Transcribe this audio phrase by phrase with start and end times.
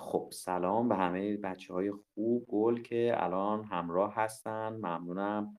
[0.00, 2.44] خب سلام به همه بچه های خوب.
[2.48, 4.68] گل که الان همراه هستن.
[4.68, 5.56] ممنونم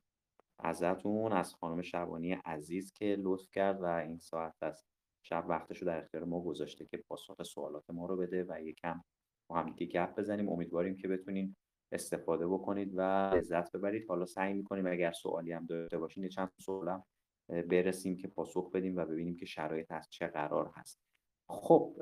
[0.59, 4.83] ازتون از خانم شبانی عزیز که لطف کرد و این ساعت از
[5.23, 9.03] شب وقتش رو در اختیار ما گذاشته که پاسخ سوالات ما رو بده و یکم
[9.49, 10.49] با هم دیگه گپ بزنیم.
[10.49, 11.55] امیدواریم که بتونین
[11.91, 13.01] استفاده بکنید و
[13.35, 14.05] لذت ببرید.
[14.07, 17.03] حالا سعی می‌کنیم اگر سوالی هم داشته باشین چند سوالم
[17.49, 21.10] برسیم که پاسخ بدیم و ببینیم که شرایط از چه قرار هست.
[21.51, 21.95] خب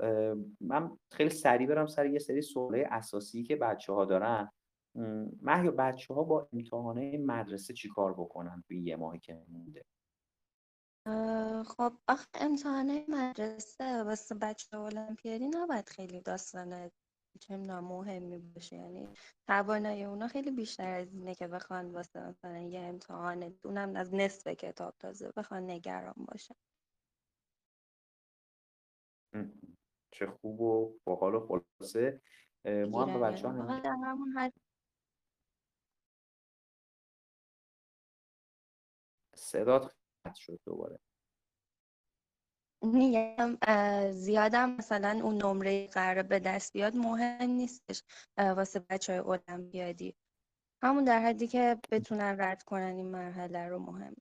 [0.62, 4.52] من خیلی سریع برم سر یه سری سوالای اساسی که بچه ها دارن.
[5.42, 9.86] محیا بچه ها با امتحانه مدرسه چیکار بکنن توی یه ماهی که مونده؟
[11.64, 16.92] خب آخه امتحانه مدرسه واسه بچه المپیادی نباید خیلی داستان
[17.40, 18.76] چه مهمی باشه.
[18.76, 19.07] یعنی
[19.48, 24.48] توانایی اونا خیلی بیشتر از اینه که بخوان واسه مثلا یه امتحان اونم از نصف
[24.48, 26.56] کتاب تازه بخوان نگران باشه
[30.11, 32.22] چه خوب و باحال و خلاصه.
[32.66, 34.52] ما هم به بچه همون
[39.36, 39.95] صدات
[40.36, 41.00] شد دوباره.
[42.81, 43.58] میگم
[44.12, 48.04] زیادم مثلا اون نمره قرار به دست بیاد مهم نیستش
[48.38, 50.16] واسه بچه های المپیادی
[50.84, 54.16] همون در حدی که بتونن رد کنن این مرحله رو مهم.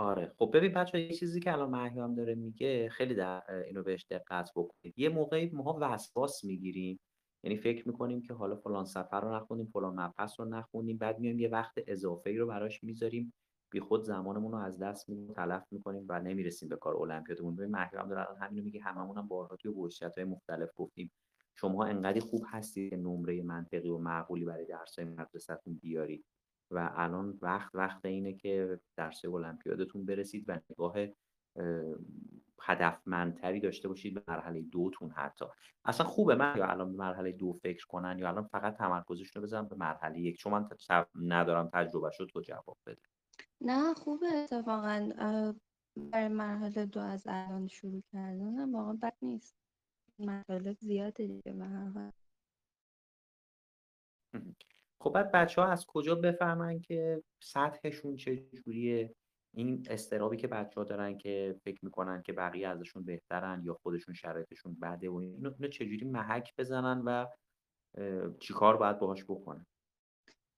[0.00, 0.32] آره.
[0.38, 4.50] خب ببین بچه یه چیزی که الان مهیام داره میگه خیلی در اینو بهش دقت
[4.56, 4.94] بکنید.
[4.96, 7.00] یه موقعی ماها وسواس می‌گیریم.
[7.44, 11.38] یعنی فکر می‌کنیم که حالا فلان سفر رو نخونیم فلان مبحث رو نخونیم بعد میایم
[11.38, 13.32] یه وقت اضافه ای رو براش می‌ذاریم.
[13.70, 17.56] بی خود زمانمون رو از دست میدیم تلف می‌کنیم و نمی‌رسیم به کار المپیادمون.
[17.56, 19.72] ببین مهیام داره الان همینو میگه هممون هم بارها توی
[20.16, 21.12] های مختلف گفتیم.
[21.54, 26.24] شما انقدر خوب هستید که نمره منطقی و معقولی برای درس‌های مدرسه‌تون بیارید.
[26.70, 30.96] و الان وقت وقت اینه که درس المپیادتون برسید و نگاه
[32.62, 35.44] هدفمندتری داشته باشید به مرحله دوتون حتی.
[35.84, 39.46] اصلا خوبه من یا الان به مرحله دو فکر کنن یا الان فقط تمرکزشون رو
[39.46, 40.68] بزنم به مرحله یک چون من
[41.14, 43.02] ندارم تجربه شد تو جواب بده
[43.60, 45.12] نه خوبه اتفاقا
[46.12, 49.56] برای مرحله دو از الان شروع کردن واقعا بد نیست.
[50.18, 52.12] مطالب زیاده دیگه به هر
[55.00, 59.14] خب بعد بچه ها از کجا بفهمن که سطحشون چجوریه
[59.54, 64.14] این استرابی که بچه ها دارن که فکر می‌کنن که بقیه ازشون بهترن یا خودشون
[64.14, 67.26] شرایطشون بده و اینو, چجوری محک بزنن و
[68.40, 69.66] چیکار باید باهاش بکنن؟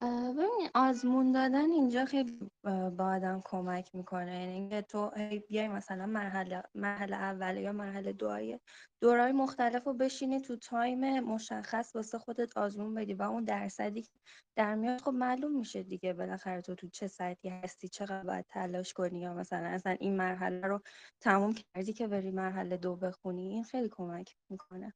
[0.03, 4.41] ببین آزمون دادن اینجا خیلی با آدم کمک می‌کنه.
[4.41, 5.11] یعنی اینکه تو
[5.49, 8.61] بیای مثلا مرحله مرحله اول یا مرحله دوهای
[9.03, 14.09] دورای مختلف رو بشینی تو تایم مشخص واسه خودت آزمون بدی و اون درصدی
[14.57, 18.93] در میاد خب معلوم میشه دیگه بالاخره تو تو چه سطحی هستی چقدر باید تلاش
[18.93, 20.81] کنی یا مثلا اصلا این مرحله رو
[21.21, 23.49] تموم کردی که بری مرحله دو بخونی.
[23.49, 24.95] این خیلی کمک می‌کنه.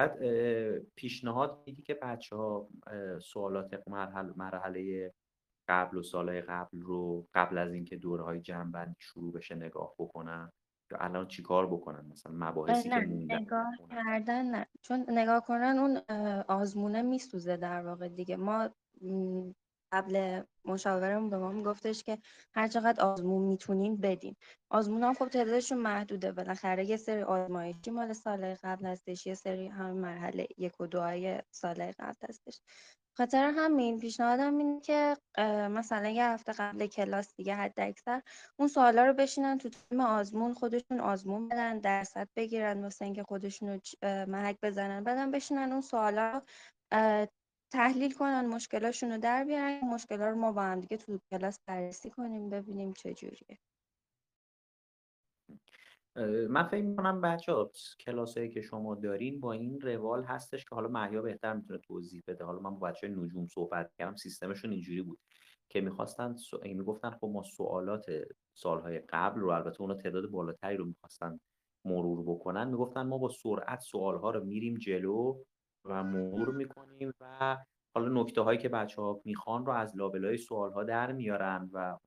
[0.00, 0.18] بعد
[0.96, 2.68] پیشنهاد میدی که بچه ها
[3.22, 5.12] سوالات مرحله, مرحله
[5.68, 10.52] قبل و سالهای قبل رو قبل از اینکه دوره های جنبندی شروع بشه نگاه بکنن؟
[10.92, 14.66] یا الان چیکار بکنن؟ مثلا مباحثی که موندن نگاه کردن نه.
[14.82, 15.96] چون نگاه کنن اون
[16.48, 18.36] آزمونه میسوزه در واقع دیگه.
[18.36, 18.70] ما
[19.92, 22.18] قبل مشاورمون به ما میگفتش که
[22.54, 24.36] هر چقدر آزمون می‌تونین بدین.
[24.70, 26.32] آزمون هم خب تعدادشون محدوده.
[26.32, 31.42] بالاخره یه سری آزمایشی مال سال قبل هستش یه سری هم مرحله یک و دوهای
[31.50, 32.60] سال قبل هستش.
[33.16, 35.16] خاطر همین پیشنهادم اینه که
[35.70, 38.22] مثلا یه هفته قبل کلاس دیگه حد اکثر
[38.58, 43.68] اون سوالا رو بشینن تو تیم آزمون خودشون آزمون بدن درصد بگیرن واسه اینکه خودشون
[43.68, 43.80] رو
[44.26, 46.42] محک بزنن بعدم بشینن اون سوالا
[47.72, 52.10] تحلیل کنن مشکلاشون رو در بیارن مشکلا رو ما با هم دیگه تو کلاس بررسی
[52.10, 53.58] کنیم ببینیم چجوریه
[56.48, 57.70] من فکر می‌کنم بچه ها
[58.00, 62.44] کلاس که شما دارین با این روال هستش که حالا محیا بهتر می‌تونه توضیح بده.
[62.44, 65.18] حالا من با بچه های نجوم صحبت کردم سیستمشون اینجوری بود
[65.68, 66.60] که می‌خواستن سو...
[66.64, 68.06] می‌گفتن خب ما سوالات
[68.54, 71.40] سالهای قبل رو البته اونا تعداد بالاتری رو می‌خواستن
[71.84, 75.42] مرور بکنن می‌گفتن ما با سرعت سوالها رو میریم جلو
[75.84, 77.56] و مرور می‌کنیم و
[77.94, 81.98] حالا نکته هایی که بچه ها می‌خوان رو از لابلای سوال ها در میارن و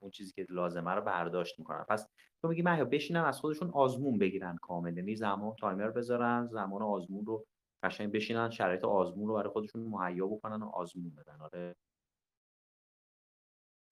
[0.00, 1.84] اون چیزی که لازمه رو برداشت می‌کنن.
[1.88, 2.06] پس
[2.42, 7.26] تو میگی محیا بشینن از خودشون آزمون بگیرن کامل یعنی زمان تایمر بذارن زمان آزمون
[7.26, 7.46] رو
[7.82, 11.40] قشنگ بشینن شرایط آزمون رو برای خودشون مهیا بکنن و آزمون بدن.
[11.40, 11.76] آره.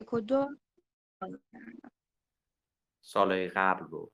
[0.06, 0.60] کدوم؟
[3.00, 4.10] سالهای قبل رو.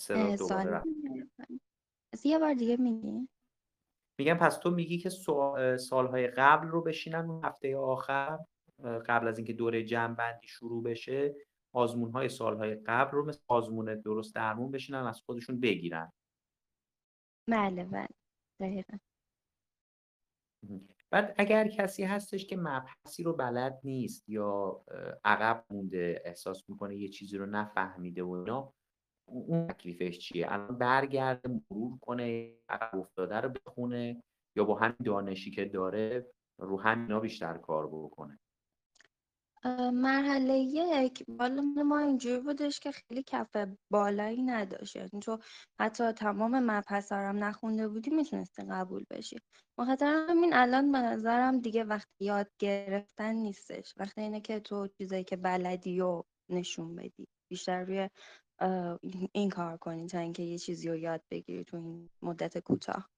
[0.00, 0.82] صدا دوباره
[2.24, 3.28] یه بار دیگه میگی.
[4.18, 5.10] میگم پس تو میگی که
[5.78, 8.38] سالهای قبل رو بشینن اون هفته آخر
[9.06, 11.34] قبل از اینکه دوره جمع بندی شروع بشه
[11.74, 16.12] آزمون های سالهای قبل رو مثل آزمون درست درمون بشینن از خودشون بگیرن.
[17.48, 18.08] بله بله.
[18.60, 18.98] دقیقا.
[21.10, 24.84] بعد اگر کسی هستش که مبحثی رو بلد نیست یا
[25.24, 28.72] عقب مونده احساس می‌کنه یه چیزی رو نفهمیده و اینا
[29.30, 34.22] اون تکلیفش چیه؟ الان برگرده مرور کنه عقب افتاده رو بخونه
[34.56, 36.26] یا با همین دانشی که داره
[36.58, 38.38] رو همینا بیشتر کار بکنه؟
[39.92, 43.56] مرحله یک بالا ما اینجوری بودش که خیلی کف
[43.90, 44.96] بالایی نداشت.
[44.96, 45.38] یعنی تو
[45.80, 49.36] حتی تمام مبحث هم نخونده بودی می‌تونستی قبول بشی.
[49.78, 53.94] مخاطر همین الان به نظرم دیگه وقت یاد گرفتن نیستش.
[53.96, 57.26] وقتی اینه که تو چیزایی که بلدی و نشون بدی.
[57.50, 58.10] بیشتر روی
[59.32, 63.08] این کار کنی تا اینکه یه چیزی رو یاد بگیری تو این مدت کوتاه.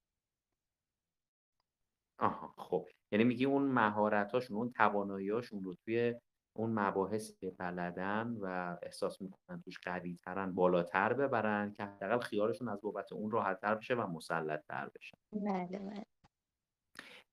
[2.18, 2.88] آها خب.
[3.12, 6.14] یعنی میگی اون مهارتاشون اون تواناییاشون رو توی
[6.56, 12.68] اون مباحث که بلدن و احساس می‌کنن توش قوی ترن بالاتر ببرن که حداقل خیالشون
[12.68, 15.18] از بابت اون راحت تر بشه و مسلط تر بشه.
[15.32, 16.06] بله بله.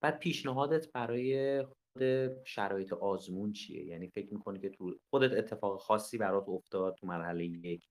[0.02, 2.04] بعد پیشنهادت برای خود
[2.44, 7.46] شرایط آزمون چیه؟ یعنی فکر می‌کنی که تو خودت اتفاق خاصی برات افتاد تو مرحله
[7.46, 7.90] یک؟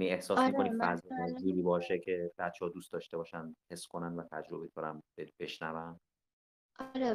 [0.00, 1.08] یعنی احساس آره می‌کنی فضا
[1.40, 5.02] جوری باشه که بچه ها دوست داشته باشن حس کنن و تجربه کنن
[5.40, 6.00] بشنون؟
[6.78, 7.14] آره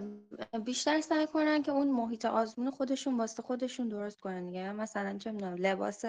[0.66, 4.72] بیشتر سعی کنن که اون محیط آزمون خودشون واسه خودشون درست کنن دیگه.
[4.72, 6.06] مثلا چه می‌دونم لباس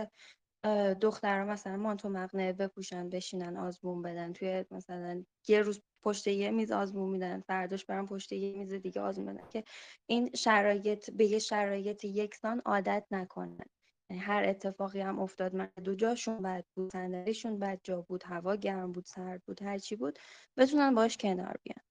[1.01, 4.33] دخترها مثلا مانتو مقنعه بپوشن بشینن آزمون بدن.
[4.33, 9.01] توی مثلا یه روز پشت یه میز آزمون میدن فرداش برن پشت یه میز دیگه
[9.01, 9.65] آزمون بدن که
[10.07, 13.76] این شرایط به یه شرایط یکسان عادت نکنن یعنی
[14.11, 18.93] هر اتفاقی هم افتاد من دو جاشون بد بود صندلیشون بد جا بود هوا گرم
[18.93, 20.19] بود سرد بود هر چی بود
[20.57, 21.85] بتونن باش کنار بیان.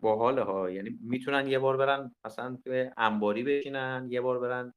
[0.00, 0.70] باحاله ها.
[0.70, 4.74] یعنی می‌تونن یه بار برن مثلا توی انباری بشینن یه بار برن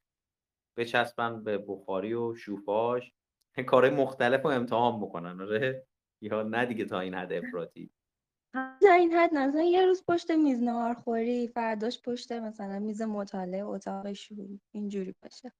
[0.77, 3.13] بچسبن به بخاری و شوفاش.
[3.67, 5.87] کارهای مختلف رو امتحان بکنن آره؟
[6.21, 7.91] یا نه دیگه تا این حد افراطی.
[8.81, 13.65] تا این حد مثلا یه روز پشت میز نهار خوری فرداش پشت مثلا میز مطالعه
[13.65, 15.51] اتاق شروع اینجوری باشه.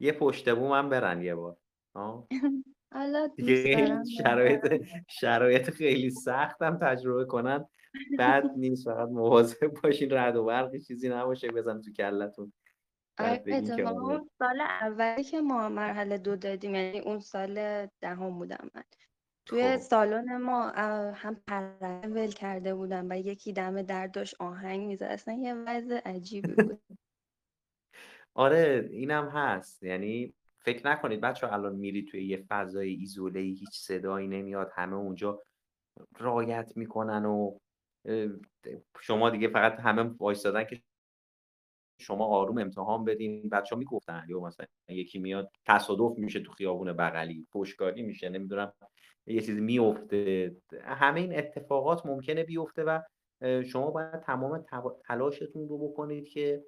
[0.00, 1.56] یه پشت بوم هم برن یه بار.
[2.94, 3.28] حالا
[4.18, 7.68] شرایط شرایط خیلی سختم تجربه کنن.
[8.18, 12.52] بد نیست فقط مواظب باشین رد و برقی چیزی نباشه بزن تو کلتون.
[13.18, 18.70] آره، بعد اتفاقا سال اولی که ما مرحله دو دادیم یعنی اون سال دهم بودم
[18.74, 18.84] من.
[19.48, 19.78] توی خب.
[19.78, 20.68] سالن ما
[21.14, 25.04] هم پرنده ول کرده بودن و یکی دم در داشت آهنگ می‌زد.
[25.04, 26.80] اصلا یه وضع عجیبی بود.
[28.34, 29.82] آره اینم هست.
[29.82, 35.42] یعنی فکر نکنید بچه الان میری توی یه فضای ایزوله هیچ صدایی نمیاد همه اونجا
[36.18, 37.58] رایت می‌کنن و
[39.00, 40.82] شما دیگه فقط همه وایستادن که
[42.00, 43.48] شما آروم امتحان بدین.
[43.48, 48.72] بچه ها می‌گفتن یا مثلا یکی میاد تصادف میشه تو خیابون بغلی پشتکاری میشه نمی‌دونم.
[49.28, 53.00] یه چیزی میفته همه این اتفاقات ممکنه بیفته و
[53.62, 54.64] شما باید تمام
[55.04, 56.64] تلاشتون رو بکنید که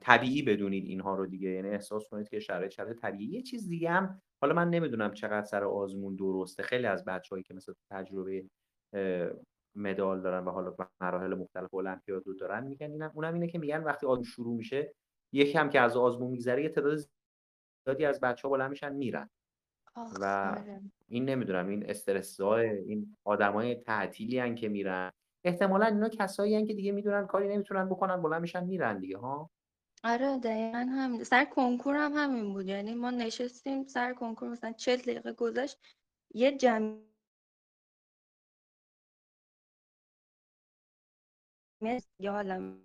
[0.00, 1.50] طبیعی بدونید اینها رو دیگه.
[1.50, 3.30] یعنی احساس کنید که شرایط شرایط طبیعی.
[3.30, 6.62] یه چیز دیگه هم حالا من نمی‌دونم چقدر سر آزمون درسته.
[6.62, 8.44] خیلی از بچه‌هایی که مثلا تجربه
[9.76, 13.84] مدال دارن و حالا مراحل مختلف المپیاد رو دارن میگن اینم اونم اینه که میگن
[13.84, 14.94] وقتی آزمون شروع میشه
[15.34, 16.98] یکم که از آزمون میگذره یه تعداد
[17.86, 19.30] زیادی از بچه ها میشن میرن.
[20.20, 20.24] و
[20.58, 20.80] آره.
[21.08, 25.12] این نمی‌دونم این استرس این آدمای تعطیلی هن که میرن.
[25.44, 29.50] احتمالا اینا کسایی هن که دیگه می‌دونن کاری نمی‌تونن بکنن بلند میشن میرن دیگه ها؟
[30.04, 31.24] آره دقیقا همین.
[31.24, 32.66] سر کنکور هم همین بود.
[32.66, 35.78] یعنی ما نشستیم سر کنکور مثلا چل دقیقه گذشت
[36.34, 37.02] یه جمعیت
[42.20, 42.78] یا حالا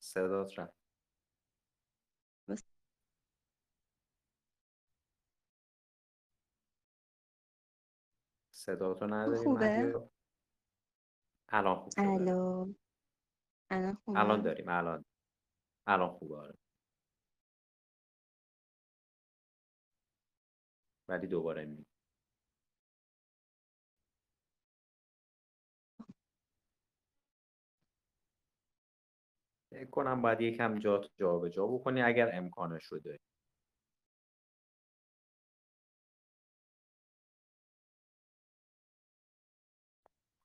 [0.00, 0.81] صدات رفت.
[8.62, 10.10] صداتو نداری خوبه؟ مهیا
[11.48, 12.02] الان خوب شده.
[12.02, 12.74] الو.
[13.70, 15.04] الان الان خوبه داریم الان.
[15.86, 16.58] الان خوبه آره.
[21.08, 21.86] ولی دوباره می
[29.70, 33.31] فکر کنم باید یکم جا جابجا بکنی اگر امکانش رو داری.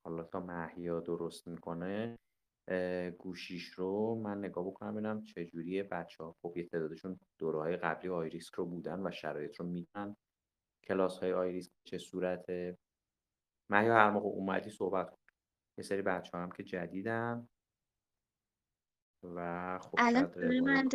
[0.07, 2.17] حالا تا محیا درست می‌کنه
[3.17, 8.09] گوشیش رو من نگاه بکنم ببینم چجوریه بچه ها خب یه تعدادشون دوره های قبلی
[8.09, 10.15] آیریسک رو بودن و شرایط رو می‌دونن.
[10.83, 12.77] کلاس های آیریسک چه صورته؟
[13.69, 15.17] محیا هر موقع اومدی صحبت کن.
[15.77, 17.47] یه سری بچه ها هم که جدیدن.
[19.23, 20.89] و خب الان من؟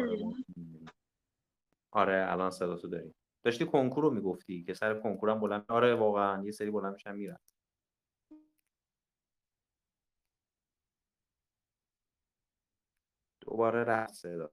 [1.91, 3.15] آره الان صدا تو داری.
[3.45, 7.39] داشتی کنکور رو می‌گفتی که سر کنکورم بلند آره واقعا یه سری بلند میشن میرن.
[13.53, 14.51] دوباره رفت صدا.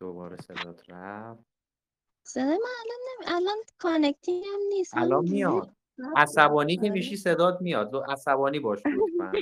[0.00, 1.44] دوباره صدات رفت.
[2.26, 3.26] صدای من الان نمی...
[3.36, 4.94] الان connecting هم نیست.
[4.96, 5.76] الان میاد.
[6.16, 6.90] عصبانی که آره.
[6.90, 7.96] میشی صدات میاد.
[8.08, 9.32] عصبانی باش لطفا.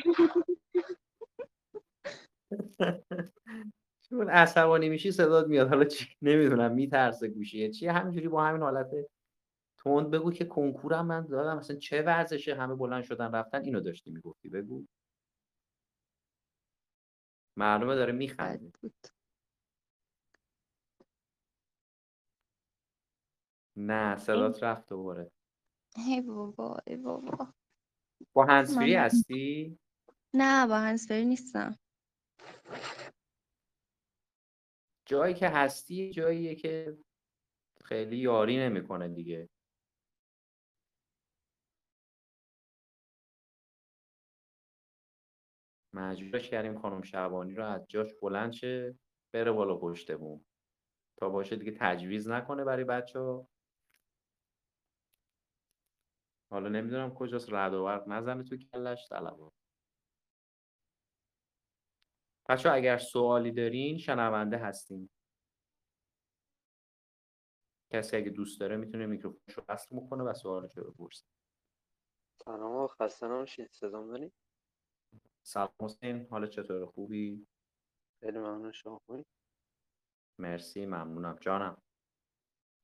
[4.33, 5.69] عصبانی میشی صدات میاد.
[5.69, 8.91] حالا چی؟ نمی‌دونم میترسه گوشیه چی؟ همینجوری با همین حالت
[9.85, 11.59] تند بگو که کنکورم من دادم.
[11.59, 13.65] مثلا چه ورزشه؟ همه بلند شدن رفتن.
[13.65, 14.49] اینو داشتی می‌گفتی.
[14.49, 14.85] بگو.
[17.57, 18.73] معلومه داره میخنده.
[18.81, 18.95] بود.
[23.77, 25.31] نه صدات رفت دوباره.
[25.97, 27.53] ای بابا ای بابا.
[28.33, 29.79] با هنسفری من هستی؟
[30.35, 31.79] نه با هنسفری نیستم.
[35.13, 36.99] جایی که هستی جاییه که
[37.85, 39.49] خیلی یاری نمی‌کنه دیگه.
[45.95, 48.99] مجبورش کردیم خانم شعبانی رو از جاش بلند شه
[49.35, 50.45] بره بالا پشت بوم
[51.21, 53.21] تا باشه دیگه تجویز نکنه برای بچه
[56.51, 59.53] حالا نمی‌دونم کجاست رد و برق نزنه تو کلش طلبا.
[62.49, 65.11] بچه اگر سوالی دارین شنونده هستیم.
[67.93, 71.27] کسی اگه دوست داره می‌تونه میکروفونش رو وصل بکنه و سوالش رو بپرسه.
[72.45, 73.71] سلام خسته نباشید.
[73.73, 74.33] صدام دارید
[75.43, 77.47] سلام حسین حال چطور؟ خوبی؟
[78.21, 78.73] خیلی ممنون.
[78.73, 79.25] شما خوبی؟
[80.39, 81.39] مرسی ممنونم.
[81.41, 81.83] جانم.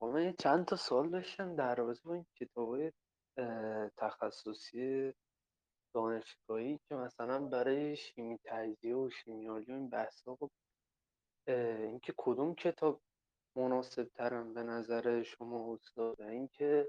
[0.01, 2.93] خب من چند تا سوال داشتم در رابطه با این کتابای
[3.37, 5.15] اه، تخصصی
[5.95, 10.51] دانشگاهی که مثلا برای شیمی تجزیه و شیمیایی و این بحثا خب
[11.49, 13.01] اینکه کدوم کتاب
[13.57, 16.89] مناسب ترن به نظر شما استاد؟ اینکه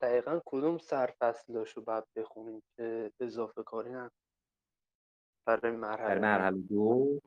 [0.00, 4.10] دقیقا کدوم سرفصلاشو باید بخونیم که اضافه کاری نکنیم
[5.46, 7.20] برای برای مرحله مرحله دو؟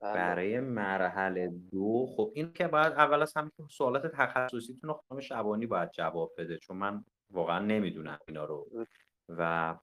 [0.00, 0.14] بله.
[0.14, 5.20] برای مرحله دو؟ خب این که باید اول از همه که سوالات تخصصیتون رو خانم
[5.20, 8.86] شبانی باید جواب بده چون من واقعا نمی‌دونم اینا رو.
[9.28, 9.74] و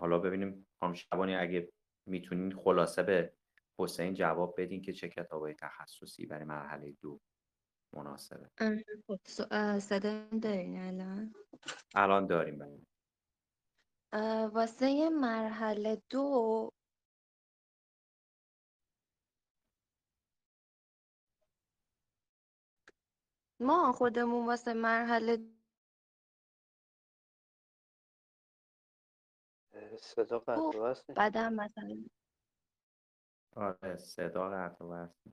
[0.00, 1.72] حالا ببینیم خانم شبانی اگه
[2.06, 3.34] می‌تونین خلاصه به
[3.78, 7.20] حسین جواب بدین که چه کتابای تخصصی برای مرحله دو
[7.92, 8.50] مناسبه.
[9.06, 9.18] خب
[9.52, 11.34] من دارین الان؟
[11.94, 12.86] الان داریم بریم
[14.12, 16.70] اه، واسه مرحله دو
[23.60, 25.53] ما خودمون واسه مرحله
[29.96, 31.12] صدا قطع میشه.
[31.16, 32.04] بعدم مثلا
[33.56, 35.30] آره صدا قطع وصل.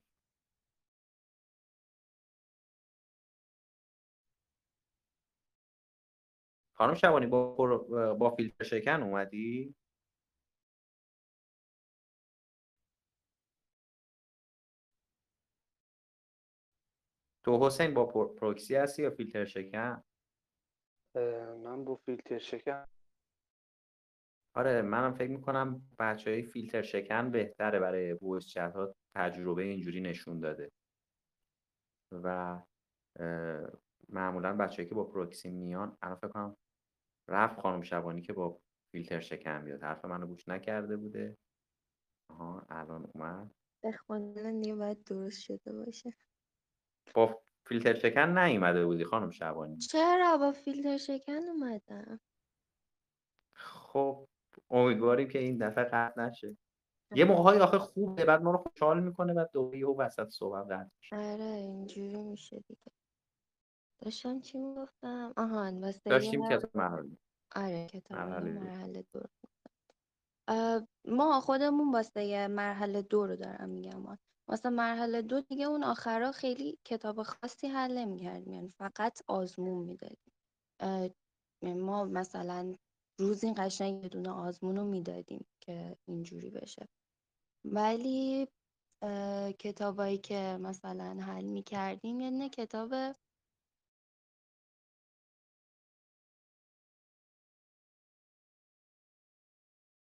[6.74, 7.56] خانم شبانی با
[8.13, 9.75] با فیلتر شکن اومدی
[17.46, 20.03] تو حسین با پر- پروکسی هستی یا فیلتر شکن
[21.63, 22.86] من با فیلتر شکن
[24.53, 30.01] آره منم فکر می‌کنم بچه های فیلتر شکن بهتره برای voice chat ها تجربه اینجوری
[30.01, 30.72] نشون داده.
[32.12, 32.60] و
[34.10, 36.58] معمولا بچه‌ای که با پروکسی میان الان فکر کنم
[37.29, 39.84] رفت خانم شبانی که با فیلتر شکن بیاد.
[39.84, 41.38] حرف منو گوش نکرده بوده.
[42.31, 43.51] آها الان اومد.
[43.84, 46.13] احتمالاً دیگه باید درست شده باشه.
[47.15, 52.20] با فیلتر شکن نیومده بودی خانم شبانی؟ چرا با فیلتر شکن اومدم؟
[53.55, 54.27] خب
[54.70, 56.58] امیدواریم که این دفعه قطع نشه.
[57.15, 60.89] یه موقعی آخه خوبه بعد ما رو خوشحال می‌کنه بعد دوباره یهو وسط صحبت قطع
[61.12, 62.91] آره اینجوری میشه دیگه.
[64.00, 67.17] داشتم چی می‌گفتم؟ آهان واسه داشتیم که مرحله
[67.55, 69.22] آره کتاب مرحله دو.
[71.05, 74.17] ما خودمون واسه مرحله دو رو دارم میگم.
[74.48, 78.53] واسه مرحله دو دیگه اون آخرا خیلی کتاب خاصی حل نمی‌کردیم.
[78.53, 80.34] یعنی فقط آزمون می‌دادیم.
[81.63, 82.75] ما مثلا
[83.20, 86.88] روز این قشنگ یه دونه آزمون رو می‌دادیم که اینجوری بشه.
[87.65, 88.48] ولی
[89.60, 92.94] کتابایی که مثلا حل می‌کردیم یعنی کتاب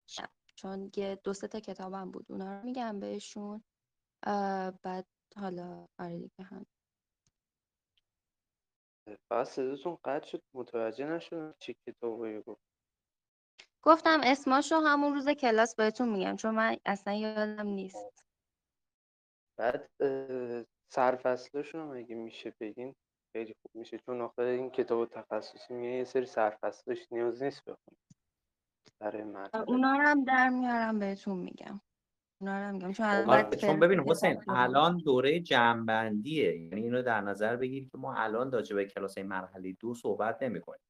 [0.08, 3.63] شب چون یه دو سه تا کتابم بود اونا رو میگم بهشون.
[4.84, 6.66] بعد حالا آره دیگه هم
[9.30, 12.68] فقط صداتون قطع شد؟ متوجه نشدم چه کتابایی گفت
[13.81, 18.25] گفتم اسماشو همون روز کلاس بهتون میگم چون من اصلا یادم نیست.
[19.59, 22.95] بعد اه، سرفصلاشون هم اگه میشه بگین؟
[23.33, 27.98] خیلی خوب میشه چون آخر این کتاب تخصصی میگه یه سری سرفصلش نیاز نیست بخونی.
[29.01, 29.69] برای مرحله.
[29.69, 31.81] اونا رو هم در میارم بهتون میگم.
[32.41, 32.91] اونا رو هم میگم.
[32.91, 37.89] چون آره باید چون فعلا ببین حسین الان دوره جمعبندیه یعنی اینو در نظر بگیر
[37.89, 40.81] که ما الان راجع به کلاس مرحله دو صحبت نمی کنیم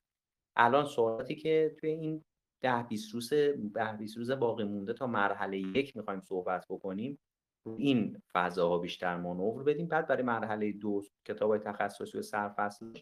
[0.55, 2.25] الان سوالاتی که توی این
[2.61, 3.33] ده 20 روز
[3.73, 7.19] ده 20 روز باقی مونده تا مرحله یک می‌خوایم صحبت بکنیم
[7.65, 12.93] رو این فضاها بیشتر مانور بدیم بعد برای مرحله دو کتاب تخصصی و سرفصل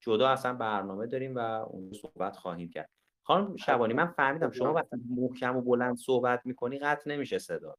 [0.00, 2.90] جدا اصلا برنامه داریم و اون صحبت خواهیم کرد
[3.26, 7.76] خانم شبانی من فهمیدم شما وقتی محکم و بلند صحبت می‌کنی قطع نمیشه صدا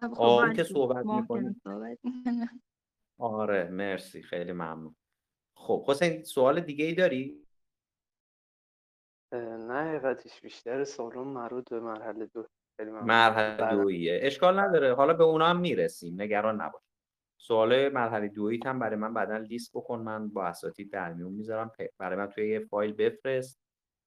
[0.00, 0.64] خب آروم که.
[0.64, 1.60] صحبت می‌کنی.
[3.18, 4.96] آره مرسی خیلی ممنون
[5.56, 7.43] خب حسین سوال دیگه ای داری؟
[9.40, 12.46] نه حقیقتش بیشتر سالون مربوط به مرحله دو.
[13.02, 14.18] مرحله دوییه.
[14.22, 14.94] اشکال نداره.
[14.94, 16.22] حالا به اونا هم می‌رسیم.
[16.22, 16.82] نگران نباش.
[17.36, 20.00] سوال مرحله دوییت هم برای من بعدا لیست بکن.
[20.00, 21.72] من با اساتید در میون می‌ذارم.
[21.98, 23.60] برای من توی یه فایل بفرست.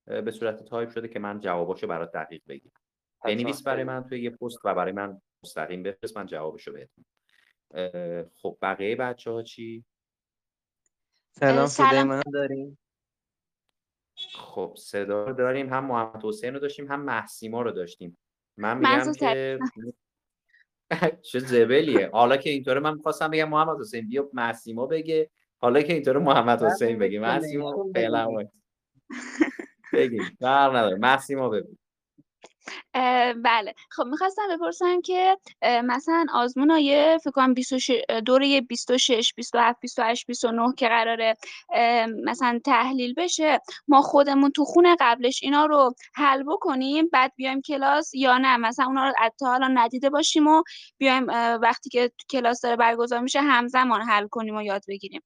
[0.05, 2.81] به صورت تایپ شده که من جواباشو برات دقیق بگیرم
[3.23, 6.17] بنویس برای من توی یه پست و برای من مستقیم بفرست.
[6.17, 7.05] من جوابشو بهتون
[7.73, 9.85] اه، خب بقیه بچه ها چی؟
[11.31, 12.07] سلام سلام.
[12.07, 12.79] منو داریم
[14.37, 18.17] خب صدا رو داریم هم محمد حسین رو داشتیم هم محسیما رو داشتیم.
[18.57, 19.59] من میگم که
[21.31, 22.09] چه زبلیه.
[22.13, 25.29] حالا که اینطوره من می‌خواستم بگم محمد حسین بیا محسیما بگه.
[25.57, 27.19] حالا که اینطوره محمد حسین بگه.
[27.29, 28.27] محسیما فعلا.
[29.93, 30.37] بگیم.
[30.39, 30.95] فرق نداره.
[30.97, 31.75] محسیما بگو.
[33.43, 33.73] بله.
[33.91, 40.73] خب می‌خواستم بپرسم که مثلا آزمون های فکر کنم 26 دوره 26 27 28 29
[40.77, 41.37] که قراره
[42.23, 48.13] مثلا تحلیل بشه ما خودمون تو خونه قبلش اینا رو حل بکنیم بعد بیایم کلاس
[48.13, 50.63] یا نه؟ مثلا اونا رو تا حالا ندیده باشیم و
[50.97, 51.27] بیایم
[51.61, 55.21] وقتی که کلاس داره برگزار میشه همزمان حل کنیم و یاد بگیریم.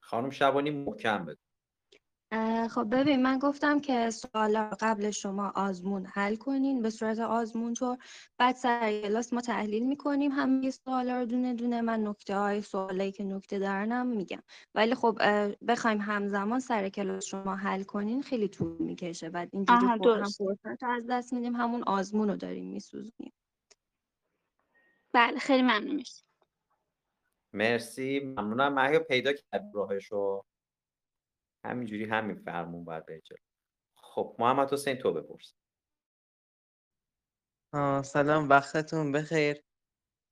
[0.00, 1.34] خانم شبانی محکم اه،
[2.70, 7.98] خب ببین من گفتم که سوالا قبل شما آزمون حل کنین به صورت آزمون طور
[8.38, 11.80] بعد سر کلاس ما تحلیل می‌کنیم همه سوالا رو دونه دونه.
[11.80, 14.42] من نکته های سوالایی که نکته دارنم میگم.
[14.74, 15.18] ولی خب
[15.68, 19.30] بخوایم همزمان سر کلاس شما حل کنین خیلی طول می‌کشه.
[19.30, 19.98] بعد اینجوری هم.
[20.38, 21.56] فرصت رو از دست میدیم.
[21.56, 23.32] همون آزمون رو داریم میسوزونیم.
[25.12, 25.96] بله خیلی ممنون.
[25.96, 26.22] مرسی.
[27.52, 28.20] مرسی.
[28.20, 28.74] ممنونم.
[28.74, 30.44] محیا پیدا کرد راهشو؟
[31.64, 33.38] همینجوری همین فرمون باید بره جلو.
[33.96, 35.54] خب محمد حسین تو بپرس.
[37.72, 39.62] آه، سلام وقتتون بخیر.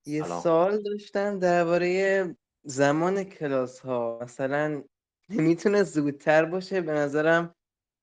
[0.05, 0.41] یه سلام.
[0.41, 4.83] سوال داشتم درباره زمان کلاس ها مثلا
[5.29, 7.55] نمی‌تونه زودتر باشه به نظرم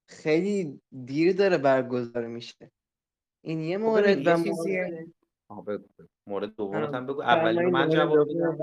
[0.09, 2.71] خیلی دیر داره برگزار میشه.
[3.45, 4.37] این یه خب مورد و.
[6.27, 7.23] مورد آه، هم بگو.
[7.23, 8.59] اولی رو من جواب دوم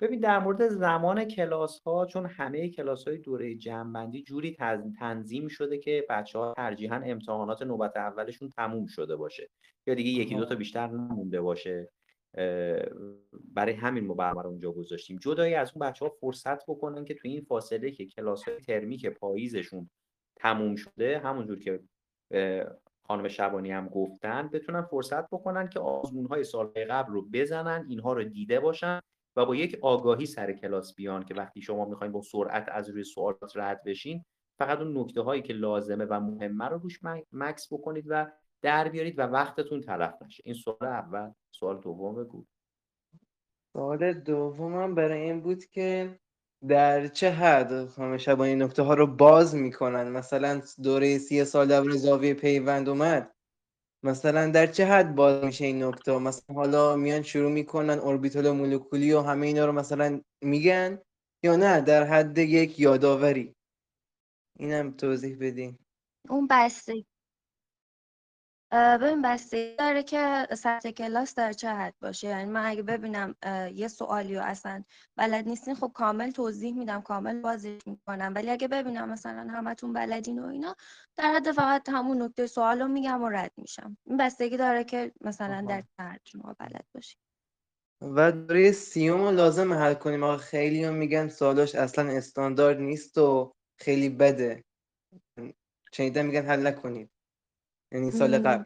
[0.00, 4.56] ببین در مورد زمان کلاس ها چون همه کلاس های دوره جمعبندی جوری
[4.98, 9.50] تنظیم شده که بچه ها ترجیحاً امتحانات نوبت اولشون تموم شده باشه
[9.86, 10.54] یا دیگه یکی دو تا.
[10.54, 11.88] بیشتر نمونده باشه
[13.54, 17.28] برای همین ما برنامه اونجا گذاشتیم جدایی از اون بچه ها فرصت بکنن که تو
[17.28, 19.90] این فاصله که کلاس های ترمی که پاییزشون
[20.36, 21.80] تموم شده همونجور که
[23.06, 28.12] خانم شبانی هم گفتن بتونن فرصت بکنن که آزمون های سال قبل رو بزنن اینها
[28.12, 29.00] رو دیده باشن
[29.36, 33.04] و با یک آگاهی سر کلاس بیان که وقتی شما می‌خواین با سرعت از روی
[33.04, 34.24] سوالات رد بشین
[34.58, 37.00] فقط اون نکته هایی که لازمه و مهمه رو روش
[37.32, 40.42] مکس بکنید و در بیارید و وقتتون تلف نشه.
[40.46, 42.46] این سوال اول سوال دوم بگو.
[43.72, 46.18] سوال دومم برای این بود که
[46.68, 51.90] در چه حد خانم شبانی نکته ها رو باز می‌کنن؟ مثلا دوره سی سال دور
[51.90, 53.34] زاویه پیوند اومد.
[54.02, 59.12] مثلا در چه حد باز میشه این نکته؟ مثلا حالا میان شروع می‌کنن اوربیتال مولکولی
[59.12, 60.98] و همه اینا رو مثلا میگن
[61.44, 63.54] یا نه؟ در حد یک یاداوری
[64.58, 65.78] اینم توضیح بدین.
[66.28, 67.06] اون بستگی
[68.72, 72.28] ببین بستگی داره که سطح کلاس در چه حد باشه.
[72.28, 73.34] یعنی من اگه ببینم
[73.74, 74.84] یه سوالی رو اصلا
[75.16, 78.32] بلد نیستین خب کامل توضیح میدم کامل بازش می‌کنم.
[78.36, 80.76] ولی اگه ببینم مثلا همتون بلدین و اینا
[81.16, 83.96] در حد فقط همون نکته سوال رو میگم و رد میشم.
[84.04, 85.66] این بستگی داره که مثلا.
[85.68, 87.20] در چه حد شما بلد باشین.
[88.02, 90.22] و دوره سیوم رو لازم حل کنیم.
[90.22, 94.64] آقا خیلی هم میگن سوالاش اصلا استاندارد نیست و خیلی بده.
[95.92, 97.10] شنیدم میگن حل نکنید
[97.92, 98.38] یعنی سال.
[98.38, 98.64] قبل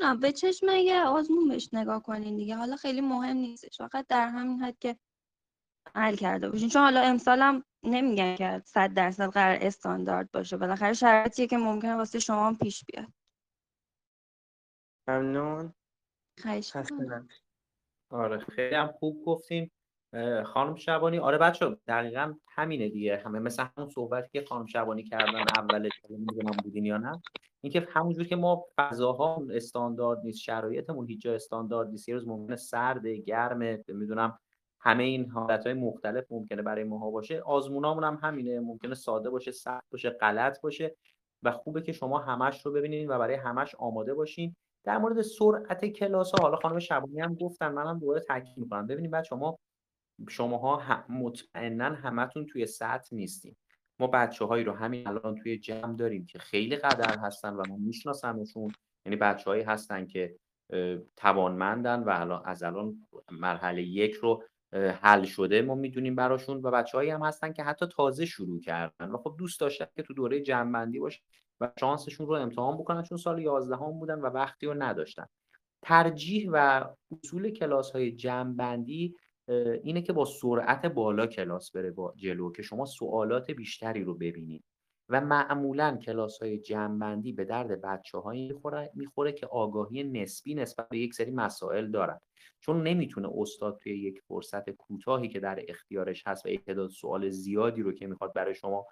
[0.00, 4.28] نه به چشم یه آزمون بهش نگاه کنین دیگه حالا خیلی مهم نیستش فقط در
[4.28, 4.98] همین حد که
[5.94, 6.68] حل کرده باشین.
[6.68, 10.56] چون حالا امسالم نمیگن که صد درصد قرار استاندارد باشه.
[10.56, 13.08] بالاخره شرایطیه که ممکنه واسه شما هم پیش بیاد.
[15.08, 15.74] ممنون.
[16.42, 16.72] خواهش.
[18.10, 19.62] آره خیلی هم خوب گفتین.
[19.62, 19.77] اه،
[20.44, 21.18] خانم شبانی.
[21.18, 23.16] آره بچه دقیقا همینه دیگه.
[23.16, 27.22] همه مثل همون صحبتی که خانم شبانی کردن اولش نمی‌دونم بودین یا نه.
[27.60, 32.08] اینکه همونجور که ما فضاها استاندارد نیست شرایطمون هیچ جا استاندارد نیست.
[32.08, 34.38] یه روز ممکنه سرد گرمه می‌دونم
[34.80, 37.40] همه این حالتهای مختلف ممکنه برای ماها باشه.
[37.40, 38.60] آزمونامون هم همینه.
[38.60, 40.96] ممکنه ساده باشه سخت باشه غلط باشه
[41.42, 44.56] و خوبه که شما همش رو ببینید و برای همش آماده باشین.
[44.84, 48.86] در مورد سرعت کلاس ها حالا خانم شبانی هم گفتن منم دوباره تاکید می‌کنم.
[48.86, 49.58] ببینید بچه ما
[50.28, 53.56] شماها هم مطمئنا همتون توی سطح نیستین.
[54.00, 57.78] ما بچه هایی رو همین الان توی جمع داریم که خیلی قدر هستن و من
[57.78, 58.72] میشناسمشون.
[59.06, 60.36] یعنی بچه هایی هستن که
[61.16, 66.60] توانمندن و الان از الان مرحله یک رو حل شده ما می‌دونیم براشون.
[66.62, 69.10] و بچه هایی هم هستن که حتی تازه شروع کردن.
[69.10, 71.20] و خب دوست داشتن که تو دوره جمع باشه
[71.60, 75.26] و شانسشون رو امتحان بکنن چون سال 11 هم بودن و وقتی رو نداشتن.
[75.82, 79.14] ترجیح و اصول کلاس های جمعبندی
[79.82, 84.64] اینه که با سرعت بالا کلاس بره با جلو که شما سوالات بیشتری رو ببینید.
[85.10, 90.88] و معمولا کلاس های جمعبندی به درد بچه هایی می‌خوره, می‌خوره که آگاهی نسبی نسبت
[90.88, 92.20] به یک سری مسائل دارن.
[92.60, 97.82] چون نمی‌تونه استاد توی یک فرصت کوتاهی که در اختیارش هست و تعداد سوال زیادی
[97.82, 98.86] رو که می‌خواد برای شما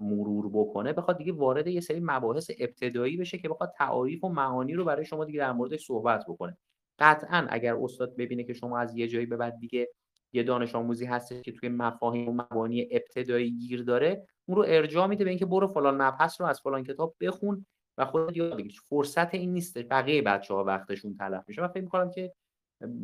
[0.00, 4.74] مرور بکنه بخواد دیگه وارد یه سری مباحث ابتدایی بشه که بخواد تعاریف و معانی
[4.74, 6.58] رو برای شما دیگه در موردش صحبت بکنه.
[6.98, 9.88] قطعا اگر استاد ببینه که شما از یه جایی به بعد دیگه
[10.32, 15.06] یه دانش آموزی هست که توی مفاهیم و مبانی ابتدایی گیر داره اون رو ارجاع
[15.06, 17.66] میده به اینکه برو فلان مبحث رو از فلان کتاب بخون
[17.98, 18.80] و خودت یاد بگیر.
[18.88, 21.62] فرصت این نیست بقیه بچه ها وقتشون تلف میشه.
[21.62, 22.32] من فکر می‌کنم که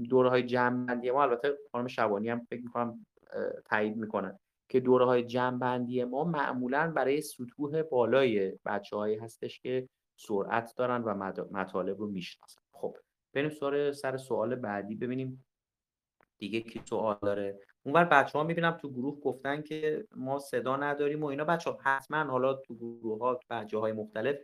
[0.08, 3.06] دوره های جمع ما البته خانم شبانی هم فکر می‌کنم
[3.64, 9.88] تایید می‌کنن که دوره های جمعبندی ما معمولا برای سطوح بالای بچه هایی هستش که
[10.16, 12.60] سرعت دارن و مطالب رو می‌شناسن.
[12.72, 12.96] خب
[13.38, 15.44] بریم سوال سر سوال بعدی ببینیم
[16.38, 17.58] دیگه کی سوال داره.
[17.82, 21.44] اونور بچه ها می‌بینم تو گروه گفتن که ما صدا نداریم و اینا.
[21.44, 24.36] بچه ها حتما حالا تو گروه ها بچه های مختلف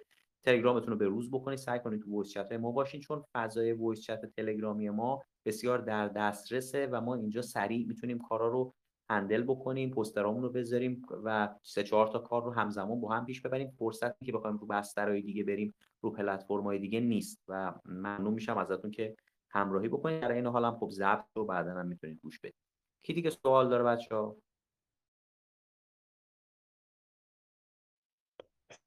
[0.43, 1.59] تلگرامتون رو به روز بکنید.
[1.59, 6.09] سعی کنید تو voice chat ما باشین چون فضای voice chat تلگرامی ما بسیار در
[6.09, 8.75] دسترسه و ما اینجا سریع می‌تونیم کارا رو
[9.11, 13.41] هندل بکنیم پوسترامون رو بذاریم و سه چهار تا کار رو همزمان با هم پیش
[13.41, 13.71] ببریم.
[13.71, 18.91] فرصتی که بخوایم رو بسترهای دیگه بریم رو پلتفرم‌های دیگه نیست و ممنون میشم ازتون
[18.91, 19.17] که
[19.51, 20.23] همراهی بکنید.
[20.23, 22.55] در این حال هم خب ضبط رو بعدا هم می‌تونید گوش بدید.
[23.03, 24.37] کی دیگه سوال داره بچه ها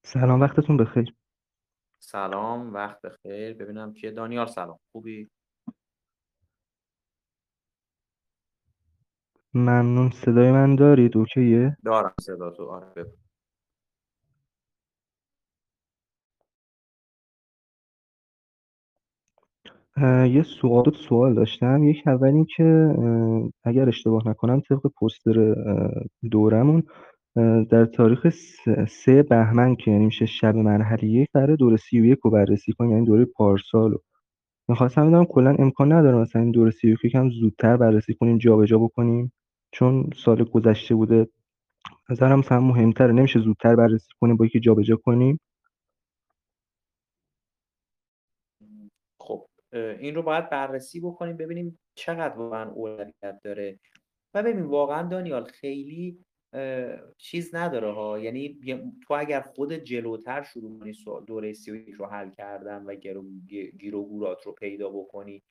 [0.04, 1.16] سلام وقتتون بخیر.
[2.00, 3.54] سلام وقت بخیر.
[3.54, 4.12] ببینم کیه.
[4.12, 4.80] دانیال سلام.
[4.92, 5.30] خوبی؟
[9.60, 10.10] ممنون.
[10.10, 12.64] صدای من دارید؟ اوکیه؟ دارم صدا تو.
[12.64, 13.06] آره
[20.30, 21.84] یه سوال دو سوال داشتم.
[21.84, 22.96] یک اول این که
[23.64, 25.56] اگر اشتباه نکنم طبق پوستر
[26.32, 26.84] دورمون
[27.72, 28.30] در تاریخ
[28.90, 32.74] سه بهمن که یعنی میشه شب مرحله یک قرار دوره سی و یک رو بررسی
[32.74, 34.02] کنیم یعنی دوره پارسال رو.
[34.70, 38.38] می‌خواستم بدونم کلا امکان نداره مثلا این دوره سی و یک یکم زودتر بررسی کنیم
[38.38, 39.32] جابجا بکنیم.
[39.72, 41.28] چون سال گذشته بوده
[42.10, 45.40] نظرم مثلا مهمتره نمیشه زودتر بررسی کنیم با یکی جابجا کنیم.
[49.20, 53.80] خب این رو باید بررسی بکنیم ببینیم چقدر واقعا اولویت داره.
[54.34, 56.26] و ببین واقعا دانیال خیلی
[57.18, 58.20] چیز نداره ها.
[58.20, 58.60] یعنی
[59.08, 60.94] تو اگر خود جلوتر شروع کنی
[61.28, 62.96] دوره سی رو حل کردن و
[63.80, 65.44] گیر و گورات رو پیدا بکنی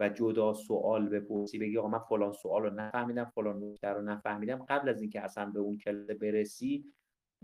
[0.00, 4.66] و جدا سوال بپرسی بگی آقا من فلان سوال رو نفهمیدم فلان نکته رو نفهمیدم.
[4.68, 6.84] قبل از اینکه اصلا به اون کلمه برسی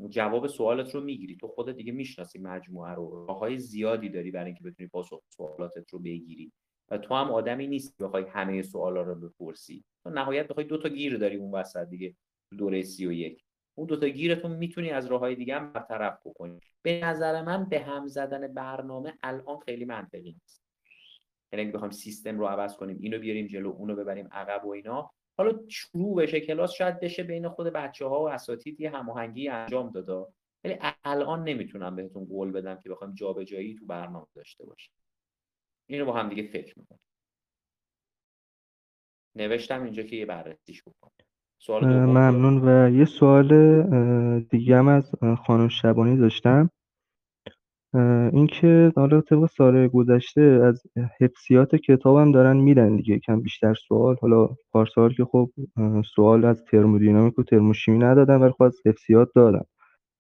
[0.08, 1.36] جواب سوالت رو می‌گیری.
[1.36, 3.26] تو خودت دیگه می‌شناسی مجموعه رو.
[3.26, 6.52] راههای زیادی داری برای اینکه بتونی پاسخ سوالاتت رو بگیری.
[6.90, 9.84] و تو هم آدمی نیست بخوای همه سوالا رو بپرسی.
[10.04, 12.14] تو نهایت بخوای دو تا گیر داری اون وسط دیگه
[12.58, 13.44] دوره سی و یک.
[13.78, 16.60] اون دوتا گیرتون می‌تونی از راه های دیگه هم برطرف بکنی.
[16.82, 20.69] به نظر من به هم زدن برنامه الان خیلی منطقی نیست.
[21.52, 25.10] یعنی اگه بخوایم سیستم رو عوض کنیم اینو بیاریم جلو اونو ببریم عقب و اینا.
[25.38, 29.90] حالا شروع بشه کلاس شاید بشه بین خود بچه ها و اساتید یه هماهنگی انجام
[29.90, 30.26] داده.
[30.64, 34.94] ولی الان نمی‌تونم بهتون قول بدم که بخوایم جابجایی تو برنامه داشته باشیم.
[35.86, 37.00] اینو با هم دیگه فکر می‌کنیم.
[39.36, 41.26] نوشتم اینجا که یه بررسیش بکنیم.
[41.58, 45.12] سوال ممنون و یه سوال دیگه هم از
[45.46, 46.70] خانم شبانی داشتم.
[48.33, 50.83] اینکه حالا طبق سال گذشته از
[51.20, 53.18] حفظیات کتابم دارن میدن دیگه.
[53.18, 55.50] کم بیشتر سوال حالا پارسال که خب
[56.14, 59.64] سوال از ترمودینامیک و ترموشیمی ندادن ولی خب از حفظیات دادن.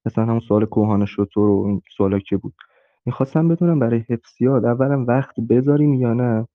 [0.06, 2.54] مثلا همون سوال کوهان شطور و این سوالا که بود.
[3.06, 6.46] می‌خواستم بدونم برای حفظیات اولا وقت بذاریم یا نه؟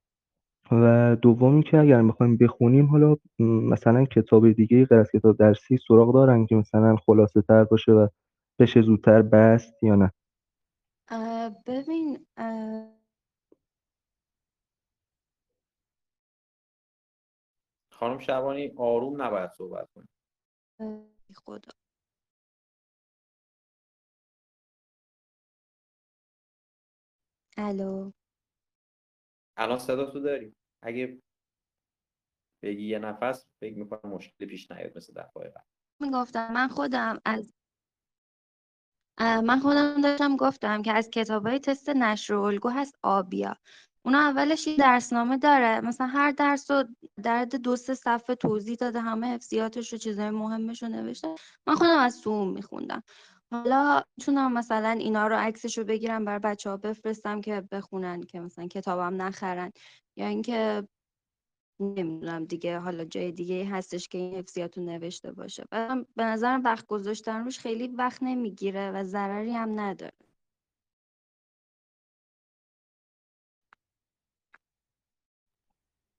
[0.72, 6.14] و دوم اینکه اگر می‌خوایم بخونیم حالا مثلا کتاب دیگه غیر از کتاب درسی سراغ
[6.14, 8.08] دارن که مثلا خلاصه تر باشه و
[8.60, 10.12] بشه زودتر بست یا نه.
[11.66, 12.28] ببین
[17.92, 20.10] خانم شبانی آروم نباید صحبت کنیم
[21.36, 21.72] خدا.
[27.58, 28.12] الو.
[29.58, 31.22] الان صدا تو داریم اگه
[32.64, 35.64] بگی یه نفس فکر می‌کنم مشکلی پیش نیاد مثل دفعه قبل.
[36.00, 37.54] می‌گفتم من خودم از
[39.20, 43.56] من خودم داشتم گفتم که از کتاب های تست نشر و الگو هست آبیا.
[44.06, 45.82] اونا اولش یه درسنامه داره.
[45.82, 46.84] مثلا هر درس رو
[47.24, 51.36] در دو سه صفحه توضیح داده همه حفظیاتش و چیزهای مهمش رو نوشته.
[51.68, 53.04] من خودم از سوم میخوندم.
[53.52, 58.40] حالا می‌تونم مثلا اینا رو عکسش رو بگیرم بر بچه ها بفرستم که بخونن که
[58.40, 59.72] مثلا کتابم نخرن.
[60.16, 60.88] یا اینکه
[61.80, 65.64] نمی‌دونم دیگه حالا جای دیگه هستش که این حفظیات رو نوشته باشه.
[66.16, 70.12] به نظرم وقت گذاشتن روش خیلی وقت نمی‌گیره و ضرری هم نداره.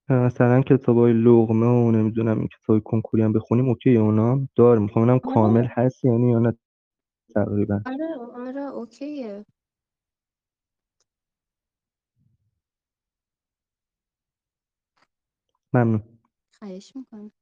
[0.09, 5.19] مثلا های لغمه و نمی‌دونم این های کنکوری هم بخونیم اوکی اونا دار می‌خوام آره.
[5.19, 6.59] کامل هست یعنی یا نه؟
[7.35, 7.81] تقریبا.
[7.87, 8.15] آره
[8.49, 9.45] آره اوکیه.
[15.77, 16.03] ممنون.
[16.59, 17.33] خواهش می‌کنم.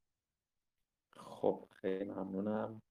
[1.17, 2.83] خب خیلی ممنونم.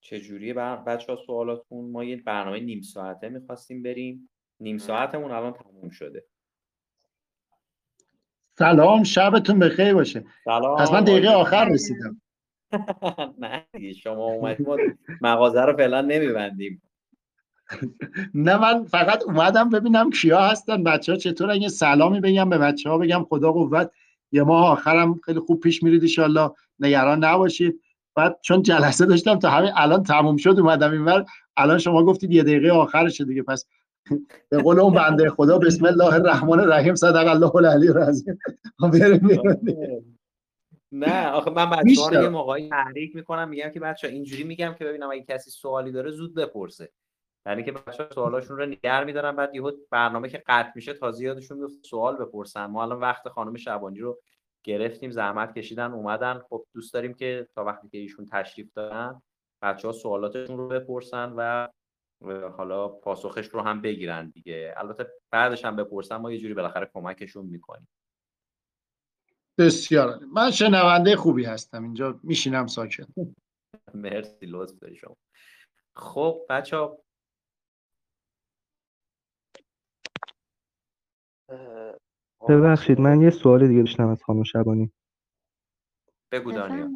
[0.00, 4.28] چجوریه بچه ها سوالاتون ما یه برنامه نیم ساعته می‌خواستیم بریم.
[4.60, 6.26] نیم ساعتمون الان تموم شده.
[8.58, 10.24] سلام شبتون بخیر باشه.
[10.44, 12.20] سلام از من دقیقه آخر رسیدم.
[13.38, 14.76] نه شما اومدیم ما
[15.20, 16.82] مغازه رو فعلا نمیبندیم.
[18.34, 20.84] نه من فقط اومدم ببینم کیا هستن.
[20.84, 23.90] بچه ها چطور یه سلامی بگم به بچه ها بگم خدا قوت
[24.32, 26.50] یه ماه آخرم خیلی خوب پیش میرید ایشالله.
[26.78, 27.80] نگران نباشید.
[28.14, 31.24] بعد چون جلسه داشتم تا همین الان تموم شد اومدم اینور
[31.56, 33.42] الان شما گفتید یه دقیقه آخرشه دیگه.
[33.42, 33.66] پس
[34.50, 38.38] به قول اون بنده خدا بسم الله الرحمن الرحیم صدق الله العلی العظیم.
[40.92, 44.74] نه آخه من بچه ها رو یه موقعی تحریک می‌کنم میگم که بچه اینجوری میگم
[44.78, 46.92] که ببینم اگه کسی سوالی داره زود بپرسه.
[47.46, 51.58] یعنی که بچه سوالاشون رو نگر میدارن بعد یهو برنامه که قطع میشه تازه یادشون
[51.58, 52.66] میفته سوال بپرسن.
[52.66, 54.20] ما الان وقت خانم شبانی رو
[54.64, 56.38] گرفتیم زحمت کشیدن اومدن.
[56.38, 59.22] خب دوست داریم که تا وقتی که ایشون تشریف دارن
[59.62, 61.68] بچه ها سوالاتشون رو بپرسن و
[62.56, 64.74] حالا پاسخش رو هم بگیرن دیگه.
[64.76, 67.88] البته بعدش هم بپرسن ما یه جوری بالاخره کمکشون می‌کنیم.
[69.58, 71.82] بسیار من شنونده خوبی هستم.
[71.82, 73.06] اینجا میشینم ساکن
[73.94, 75.16] مرسی لطف داری شما.
[75.96, 77.05] خب بچه ها
[82.48, 84.92] ببخشید من یه سوال دیگه داشتم از خانم شبانی.
[86.32, 86.88] بگو دانیا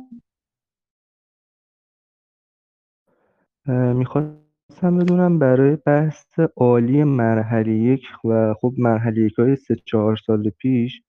[3.94, 10.50] می‌خواستم بدونم برای بحث عالی مرحله یک و خب مرحله یک های سه چهار سال
[10.50, 11.03] پیش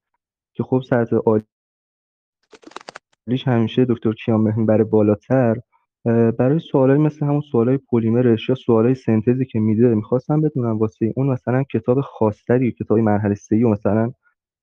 [0.54, 1.48] که خب سطح عالیش
[3.48, 5.56] همیشه دکتر کیان برای بالاتر
[6.39, 11.28] برای سوالای مثل همون سوالای پلیمرش یا سوالای سنتزی که میده می‌خواستم بدونم واسه اون
[11.30, 14.12] مثلا کتاب خاصتری کتاب مرحله سه و مثلا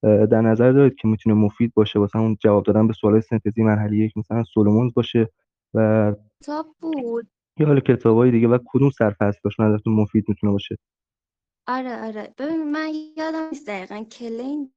[0.02, 3.96] در نظر دارید که می‌تونه مفید باشه؟ واسه اون جواب دادن به سوالای سنتزی مرحله
[3.96, 5.30] یک مثلا سولومونز باشه
[5.74, 7.30] و کتاب بود.
[7.58, 10.76] یا حالا کتابای دیگه و کدوم سرفصلش نظرتون مفید می‌تونه باشه.
[11.66, 12.34] آره آره.
[12.38, 14.72] ببین من یادم نیست دقیقا کلین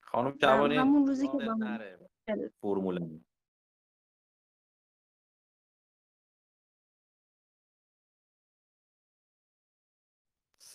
[0.00, 1.78] خانم جوانی همون روزی که با
[2.62, 3.20] فرمول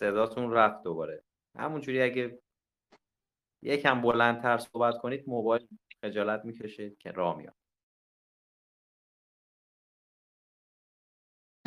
[0.00, 1.24] صداتون رفت دوباره.
[1.58, 2.42] همونجوری اگه
[3.62, 5.68] یکم بلندتر صحبت کنید موبایل
[6.02, 7.54] خجالت می‌کشه که راه میاد.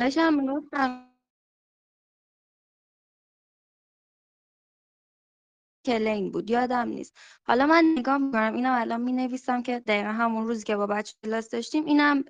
[0.00, 1.10] داشتم می‌گفتم
[5.86, 7.18] کلین بود یادم نیست.
[7.46, 11.14] حالا من نگاه می‌کنم اینم الان می نویسم که دقیقا همون روز که با بچه
[11.24, 12.24] کلاس داشتیم اینم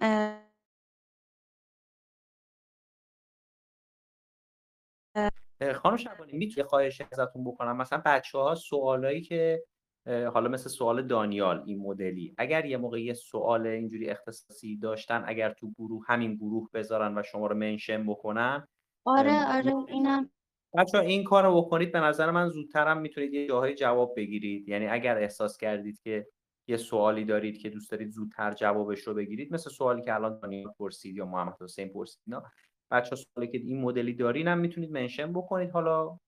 [5.74, 9.64] خانم شبانی می‌تونی خواهش ازتون بکنم؟ مثلا بچه ها سوالایی که
[10.06, 15.50] حالا مثل سوال دانیال این مدلی اگر یه موقع یه سوال اینجوری اختصاصی داشتن اگر
[15.50, 18.68] تو گروه همین گروه بذارن و شما رو منشن بکنن
[19.06, 20.30] آره آره اینم.
[20.78, 24.68] بچه این کار رو بکنید به نظر من زودترم می‌تونید یه جاهای جواب بگیرید.
[24.68, 26.26] یعنی اگر احساس کردید که
[26.68, 30.72] یه سوالی دارید که دوست دارید زودتر جوابش رو بگیرید مثل سوالی که الان دانیال
[30.78, 32.42] پرسید یا محمد حسین پرسید اینا
[32.90, 35.70] بچه سوالی که این مدلی دارین هم می‌تونید منشن بکنید.
[35.70, 36.18] حالا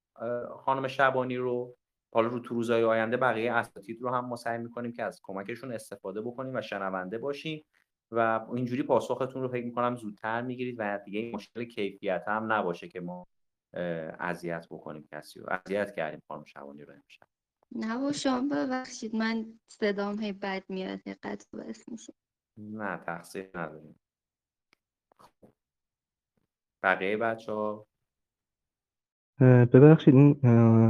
[0.64, 1.76] خانم شبانی رو
[2.14, 5.72] حالا رو تو روزهای آینده بقیه اساتید رو هم ما سعی می‌کنیم که از کمکشون
[5.72, 7.64] استفاده بکنیم و شنونده باشیم
[8.10, 13.00] و اینجوری پاسختون رو فکر می‌کنم زودتر می‌گیرید و دیگه مشکل کیفیت هم نباشه که
[13.00, 13.26] ما
[14.20, 15.46] اذیت بکنیم کسی رو.
[15.50, 17.26] اذیت کردیم خانم شبانی رو امشب.
[17.72, 22.12] نه و شما ببخشید من صدام هی بد میاد قطع بس میشه.
[22.58, 24.00] نه تقصیر نداریم.
[26.82, 27.86] بقیه بچه ها
[29.40, 30.40] ببخشید این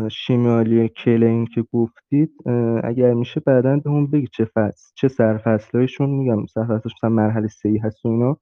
[0.09, 2.49] شیمیالی کلین که گفتید
[2.85, 7.79] اگر میشه بعدا به اون بگید چه فصل چه سرفصلایشون میگم سرفصلش مثلا مرحله سی
[7.79, 8.37] هست و اینا.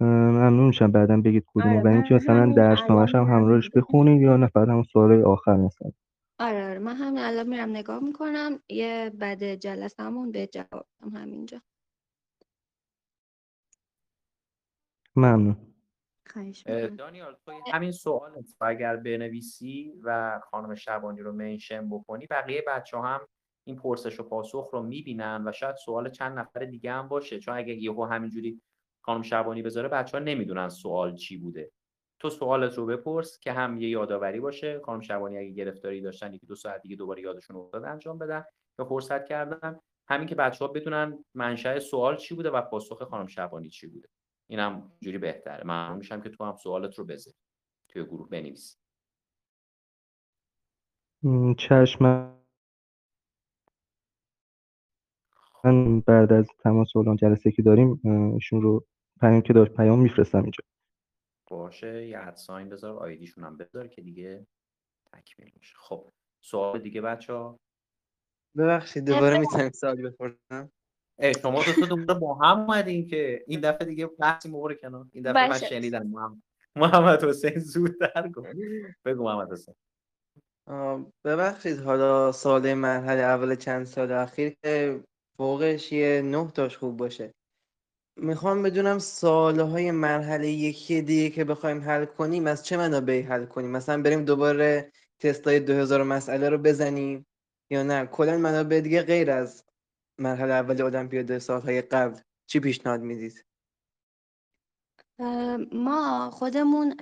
[0.00, 4.22] ممنون میشم بعدا بگید کدومه آره و اینکه من مثلا همین درسنامه‌ش هم همراهش بخونید
[4.22, 5.90] یا نه فقط همون سوالای آخر مثلا.
[6.38, 8.60] آره آره من همین الان میرم نگاه می‌کنم.
[8.68, 11.62] یه بعد جلسه‌مون به جواب بدم همینجا.
[15.16, 15.69] ممنون.
[16.32, 16.62] خواهش
[16.98, 23.20] دانیال تو همین سوال اگر بنویسی و خانم شبانی رو منشن بکنی بقیه بچه هم
[23.66, 27.38] این پرسش و پاسخ رو می‌بینن و شاید سوال چند نفر دیگه هم باشه.
[27.38, 28.60] چون اگه یهو همینجوری
[29.04, 31.70] خانم شبانی بذاره بچه ها نمی‌دونن سوال چی بوده.
[32.18, 34.80] تو سوالت رو بپرس که هم یه یادآوری باشه.
[34.84, 38.44] خانم شبانی اگه گرفتاری داشتن یکی دو ساعت دیگه دوباره یادشون افتاد انجام بدن
[38.78, 39.80] یا فرصت کردن.
[40.08, 44.08] همین که بچه ها بدونن منشأ سوال چی بوده و پاسخ خانم شبانی چی بوده.
[44.50, 45.64] اینم جوری بهتره.
[45.64, 47.36] ممنون میشم که تو هم سوالت رو بذاری.
[47.88, 48.78] توی گروه بنویس.
[51.22, 52.04] م، چشم
[55.64, 58.00] من بعد از تماس اعلام جلسه که داریم
[58.34, 58.86] ایشون رو
[59.20, 60.64] پیام که داشت پیام میفرستم اینجا.
[61.50, 64.46] باشه یه ادساین بذار آیدیشون هم بذار که دیگه
[65.12, 65.74] تکمیل میشه.
[65.78, 67.60] خب سوال دیگه بچه ها
[68.56, 70.70] ببخشید دوباره می‌تونم سوالی بپرسم؟
[71.42, 75.06] شما دو تا دوباره با هم اومدین که این دفعه دیگه بحثی مورد کنار.
[75.12, 75.58] این دفعه من.
[75.58, 76.42] شنیدم محمد.
[76.76, 78.48] محمد حسین زودتر گفت.
[79.04, 79.74] بگو محمد حسین.
[81.24, 85.00] ببخشید حالا سال مرحله اول چند سال اخیر که
[85.36, 87.34] فوقش یه نه تاش خوب باشه.
[88.16, 93.70] می‌خوام بدونم سالهای مرحله یکی دیگه که بخوایم حل کنیم از چه منابعی حل کنیم؟
[93.70, 97.26] مثلا بریم دوباره تستای 2000 مسئله رو بزنیم
[97.70, 99.64] یا نه؟ کلا منابع دیگه غیر از
[100.20, 103.44] مرحله اول المپیاد سالهای قبل چی پیشنهاد می‌دید؟
[105.72, 106.94] ما خودمون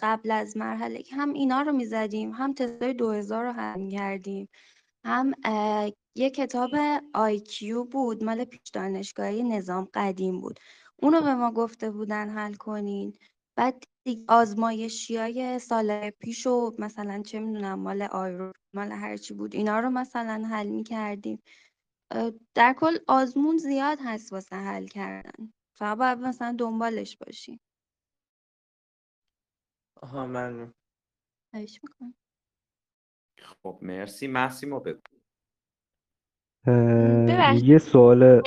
[0.00, 4.48] قبل از مرحله که هم اینا رو می‌زدیم هم تستای 2000 رو حل می‌کردیم
[5.04, 5.32] هم
[6.16, 6.70] یه کتاب
[7.14, 10.60] آیکیو بود مال پیش دانشگاهی نظام قدیم بود.
[11.02, 13.14] اونو به ما گفته بودن حل کنین.
[13.56, 13.84] بعد
[14.28, 19.90] آزمایشی های سال پیش و مثلا چه می‌دونم مال آیرو مال هرچی بود اینا رو
[19.90, 21.42] مثلا حل می‌کردیم.
[22.54, 25.52] در کل آزمون زیاد هست واسه حل کردن.
[25.76, 27.60] فقط باید مثلا دنبالش باشی.
[30.02, 30.74] آها ممنون.
[31.50, 32.14] خواهش می‌کنم.
[33.62, 34.26] خب مرسی.
[34.26, 35.00] محسیمو بگو.
[36.66, 37.64] ببخشید.
[37.64, 38.42] یه سوال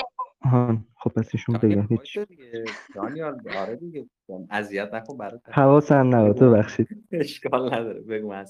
[0.99, 2.19] خب پس ایشون بگم هیچ.
[2.95, 4.09] دانیال آره دیگه.
[4.49, 7.07] اذیت نکن برات حواسم نبود ببخشید.
[7.11, 8.01] اشکال نداره.
[8.01, 8.45] بگو اه،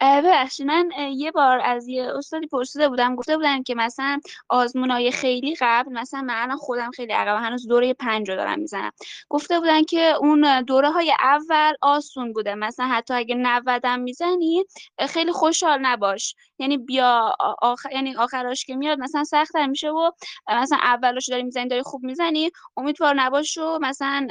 [0.00, 5.56] ببخشید من یه بار از یه استادی پرسیده بودم گفته بودن که مثلا آزمونای خیلی
[5.60, 8.90] قبل مثلا من خودم خیلی عقب هنوز دوره پنج رو دارم می‌زنم.
[9.28, 12.54] گفته بودن که اون دوره های اول آسون بوده.
[12.54, 14.64] مثلا حتی اگه 90 هم می‌زنی
[15.08, 16.34] خیلی خوشحال نباش.
[16.58, 20.10] یعنی بیا آخر یعنی آخراش که میاد مثلا سخت‌تر میشه و
[20.48, 24.26] مثلا اولش داری می‌زنی داری خوب می‌زنی امیدوار نباش و مثلا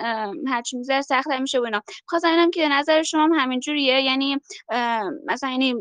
[0.47, 1.81] هرچی می‌زنی سخت‌تر میشه و اینا.
[2.05, 4.01] خواستم اینم که نظر شما هم همینجوریه.
[4.01, 4.37] یعنی
[5.25, 5.75] مثلا یعنی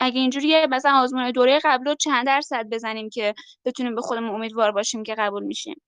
[0.00, 3.34] اگه اینجوریه مثلا آزمون دوره قبل رو چند درصد بزنیم که
[3.64, 5.82] بتونیم به خودمون امیدوار باشیم که قبول میشیم؟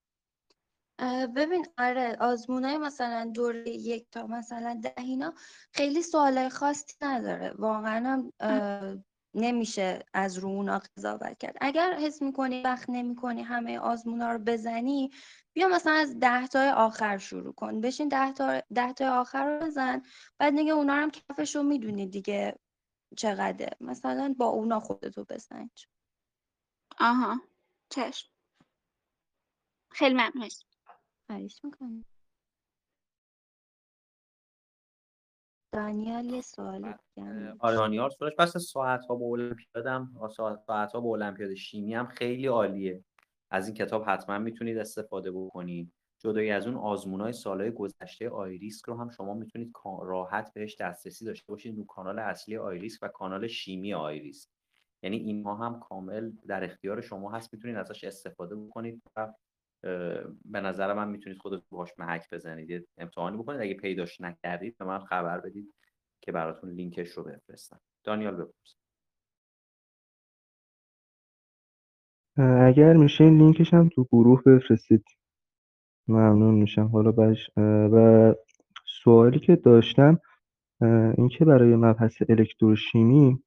[1.37, 5.35] ببین آره آزمونای مثلا دوره یک تا مثلا ده اینا
[5.73, 7.55] خیلی سوالای خاصی نداره.
[7.59, 8.07] واقعا
[8.41, 9.03] هم
[9.35, 11.57] نمیشه از رو اونا قضاوت کرد.
[11.61, 15.11] اگر حس می‌کنی وقت نمی‌کنی همه آزمونا رو بزنی
[15.53, 17.81] بیا مثلا از ده تای آخر شروع کن.
[17.81, 20.03] بشین ده تا ده تای آخر رو بزن
[20.39, 22.55] بعد دیگه اونا رو هم کفش رو می‌دونی دیگه.
[23.17, 25.87] چقدر مثلا با اونا خودتو بسنج
[27.01, 27.41] آها.
[27.91, 28.31] چشم.
[29.91, 30.49] خیلی ممنون.
[31.27, 32.05] خواهش می‌کنم.
[35.75, 38.35] دانیال یه سوالی بعد، بگم آره دانیال سوالش.
[38.39, 40.29] بس ساعت ها به المپیاد هم
[40.67, 43.05] ساعت ها به المپیاد شیمی هم خیلی عالیه.
[43.51, 45.93] از این کتاب حتما می‌تونید استفاده بکنید.
[46.19, 51.25] جدای از اون آزمون های سالهای گذشته آیریسک رو هم شما می‌تونید راحت بهش دسترسی
[51.25, 54.49] داشته باشید رو کانال اصلی آیریسک و کانال شیمی آیریسک
[55.03, 59.33] یعنی اینها هم کامل در اختیار شما هست می‌تونید ازش استفاده بکنید و
[60.45, 63.61] به نظر من می‌تونید خودتون باهاش محک بزنید امتحانی بکنید.
[63.61, 65.75] اگه پیداش نکردید به من خبر بدید
[66.21, 67.81] که براتون لینکش رو بفرستم.
[68.05, 68.77] دانیال بپرس.
[72.66, 75.05] اگر میشه لینکش هم تو گروه بفرستید.
[76.09, 76.87] ممنون میشم.
[76.87, 77.51] حالا بش
[77.93, 78.35] و
[79.05, 80.19] سوالی که داشتم
[81.17, 83.39] اینکه برای مبحث الکتروشیمی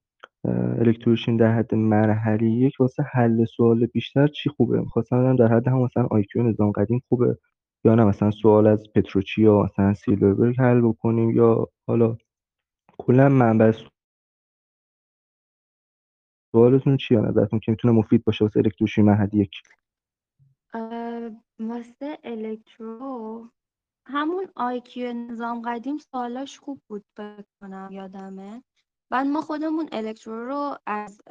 [0.79, 5.81] الکتروشیم در حد مرحله یک واسه حل سوال بیشتر چی خوبه؟ می‌خواستم در حد هم
[5.81, 7.37] مثلا آیکیو نظام قدیم خوبه
[7.85, 12.17] یا نه؟ مثلا سوال از پتروچیا مثلا سیلوربرگ حل بکنیم یا حالا
[12.97, 13.71] کلا منبع
[16.51, 19.51] سوالتون چیه؟ نظرتون که می‌تونه مفید باشه واسه الکتروشیمی مرحله یک.
[21.69, 23.49] واسه الکترو.
[24.07, 28.63] همون آیکیو نظام قدیم سوالاش خوب بود فکر کنم یادمه.
[29.09, 31.21] بعد ما خودمون الکترو رو از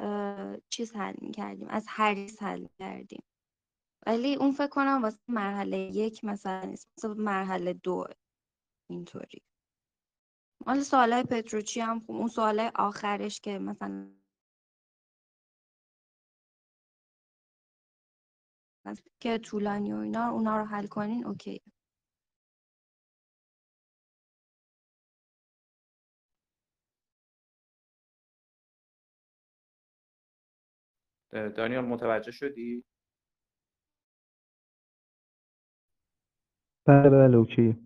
[0.69, 3.23] چیز حل می‌کردیم از هریس حل کردیم.
[4.05, 8.07] ولی اون فکر کنم واسه مرحله یک مثلا نیست مثلا مرحله دو
[8.89, 9.41] اینطوری.
[10.65, 14.20] مال سوالای پتروچی هم اون سوالای آخرش که مثلا
[19.19, 21.61] که طولانی و اینا اونا رو حل کنین اوکی.
[31.31, 32.83] دانیال متوجه شدی؟
[36.85, 37.77] بله بله okay.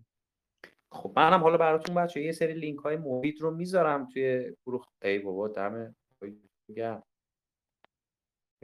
[0.91, 4.85] خب منم حالا براتون بچه یه سری لینک های مفید رو می‌ذارم توی گروه.
[5.01, 5.95] ای بابا دم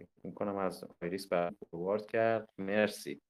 [0.02, 2.50] گرم می‌کنم از آیریس بر forward کرد.
[2.58, 3.22] مرسی.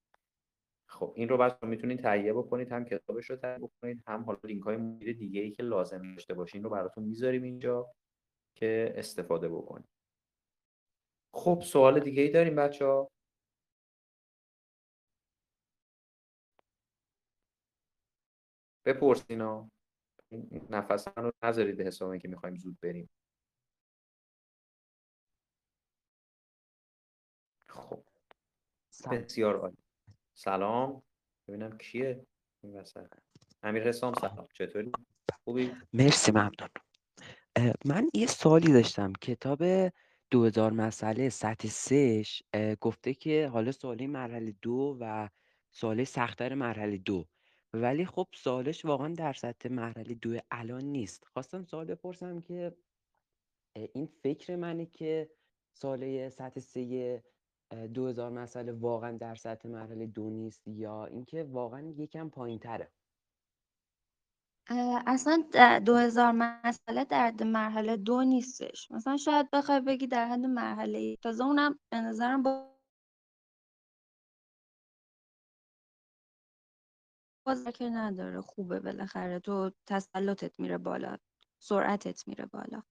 [0.89, 4.63] خب این رو بچه می‌تونید تهیه بکنید هم کتابش رو تهیه بکنید هم حالا لینک
[4.63, 7.91] های مفید دیگه ای که لازم داشته باشین رو براتون می‌ذاریم اینجا
[8.55, 9.89] که استفاده بکنید.
[11.34, 13.11] خب سوال دیگه ای داریم بچه ها.
[18.86, 19.69] بپرسینا
[20.69, 23.09] نفس رو نذارید حسابی که می‌خوایم زود بریم.
[29.12, 29.78] بسیار عالی.
[30.34, 31.02] سلام.
[31.48, 32.26] ببینم کیه
[32.64, 33.08] این وسط.
[33.64, 34.48] امیر حسام سلام.
[34.54, 34.92] چطوری؟
[35.44, 36.70] خوبی؟ مرسی ممنون.
[37.86, 39.14] من یه سوالی داشتم.
[39.14, 39.64] کتاب
[40.32, 42.44] 2000 مسئله سطح سهش
[42.82, 45.30] گفته که حالا سوالی مرحله دو و
[45.72, 47.26] سوالی سختتر مرحله دو.
[47.74, 51.26] ولی خب سوالش واقعا در سطح مرحله دو الان نیست.
[51.34, 52.78] خواستم سوال بپرسم که
[53.76, 55.30] این فکر منه که
[55.74, 57.24] ساله سطح سه
[57.72, 62.91] 2000 مسئله واقعا در سطح مرحله دو نیست یا اینکه واقعا یکم پایین تره
[65.07, 65.43] اصلا
[65.86, 68.91] دو هزار مسئله در مرحله دو نیستش.
[68.91, 72.72] مثلا شاید بخوای بگی در حد مرحله تازه اونم به نظرم با
[77.74, 78.41] که نداره.
[78.41, 79.39] خوبه بالاخره.
[79.39, 81.17] تو تسلطت میره بالا.
[81.59, 82.84] سرعتت میره بالا.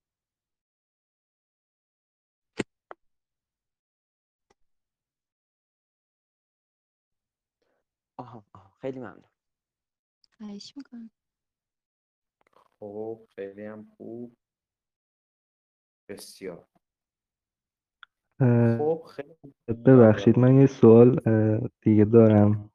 [8.21, 9.31] آها آها خیلی ممنون.
[10.39, 11.11] خواهش می‌کنم.
[12.81, 14.37] خب خیلی هم خوب.
[16.09, 16.69] بسیار.
[18.79, 19.35] خب خیلی
[19.69, 21.21] ببخشید من یه سوال
[21.81, 22.71] دیگه دارم.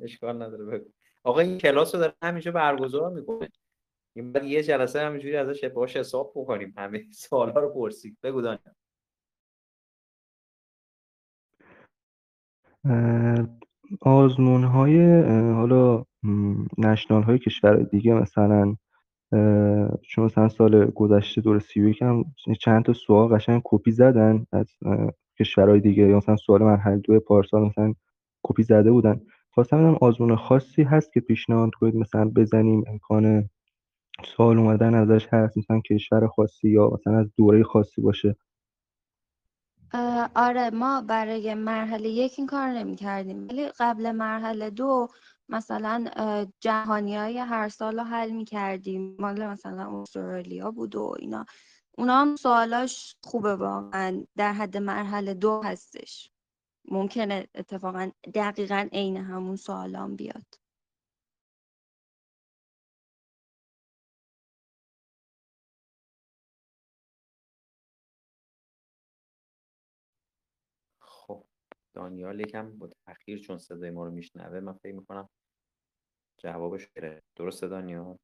[0.00, 0.90] اشکال نداره بگو.
[1.22, 3.48] آقا این کلاس رو داره همیشه برگزار می‌کنه.
[4.16, 6.74] این بعد یه جلسه همینجوری ازش باش حساب بکنیم.
[6.76, 8.18] همه سوالا رو پرسید.
[8.22, 8.74] بگو دانیال
[14.00, 15.22] آزمون های
[15.52, 16.04] حالا
[16.78, 18.76] نشنال های کشور دیگه مثلا
[20.02, 22.24] چون مثلا سال گذشته دور سی هم
[22.60, 24.66] چند تا سوال قشنگ کپی زدن از
[25.38, 26.08] کشورهای دیگه.
[26.08, 27.94] یا مثلا سوال مرحله دو پارسال مثلا
[28.42, 29.20] کپی زده بودن.
[29.50, 33.48] خواستم ببینم آزمون خاصی هست که پیشنهاد کنید؟ مثلا بزنیم امکان
[34.24, 38.36] سوال اومدن ازش هست مثلا کشور خاصی یا مثلا از دوره خاصی باشه.
[40.34, 45.08] آره ما برای مرحله یک این کار نمی کردیم ولی قبل مرحله دو
[45.48, 46.04] مثلا
[46.60, 51.46] جهانی های هر سال رو حل می کردیم مال مثلا استرالیا بود و اینا.
[51.98, 54.24] اونا هم سوالاش خوبه واقعا.
[54.36, 56.30] در حد مرحله دو هستش.
[56.90, 60.65] ممکنه اتفاقا دقیقا عین همون سوالام بیاد.
[71.96, 75.28] دانیال یکم با تاخیر چون صدای ما رو میشنوه من فکر می‌کنم
[76.38, 77.22] جوابش بره.
[77.36, 78.18] درسته دانیال؟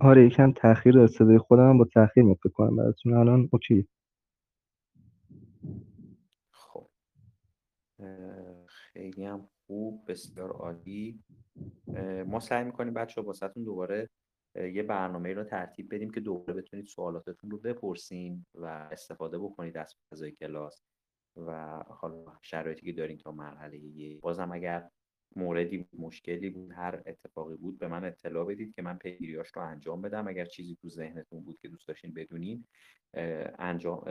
[0.00, 1.06] آره یکم تاخیر داره.
[1.06, 3.14] صدای خودم با تاخیر میاد کنم براتون.
[3.14, 3.88] الان اوکی.
[6.50, 6.88] خب.
[8.66, 11.22] خیلی هم خوب بسیار عالی.
[12.26, 14.08] ما سعی می‌کنیم بچه ها واسهتون دوباره
[14.54, 19.94] یه برنامه رو ترتیب بدیم که دوباره بتونید سوالاتتون رو بپرسین و استفاده بکنید از
[20.12, 20.82] فضای کلاس
[21.36, 24.90] و حالا شرایطی که دارین تا مرحله یک بازم اگر
[25.36, 30.02] موردی مشکلی بود هر اتفاقی بود به من اطلاع بدید که من پیگیریاش رو انجام
[30.02, 30.28] بدم.
[30.28, 32.64] اگر چیزی تو ذهنتون بود که دوست داشتین بدونین
[33.58, 34.04] انجام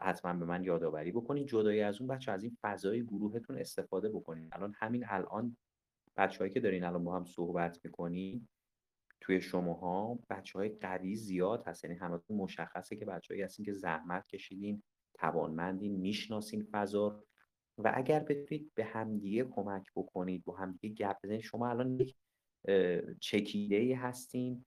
[0.00, 1.46] حتما به من یادآوری بکنین.
[1.46, 4.48] جدای از اون بچه از این فضای گروهتون استفاده بکنین.
[4.52, 5.56] الان همین الان
[6.16, 8.48] بچههایی که دارین الان با هم صحبت می‌کنین
[9.22, 14.26] توی شماها بچه های قوی زیاد هست یعنی همتون مشخصه که بچههایی هستین که زحمت
[14.26, 14.82] کشیدین
[15.14, 17.24] توانمندین می‌شناسین فضا.
[17.78, 22.16] و اگر بتونید به همدیگه کمک بکنید با همدیگه گپ بزنید شما الان یک
[23.20, 24.64] چکیده ای هستین.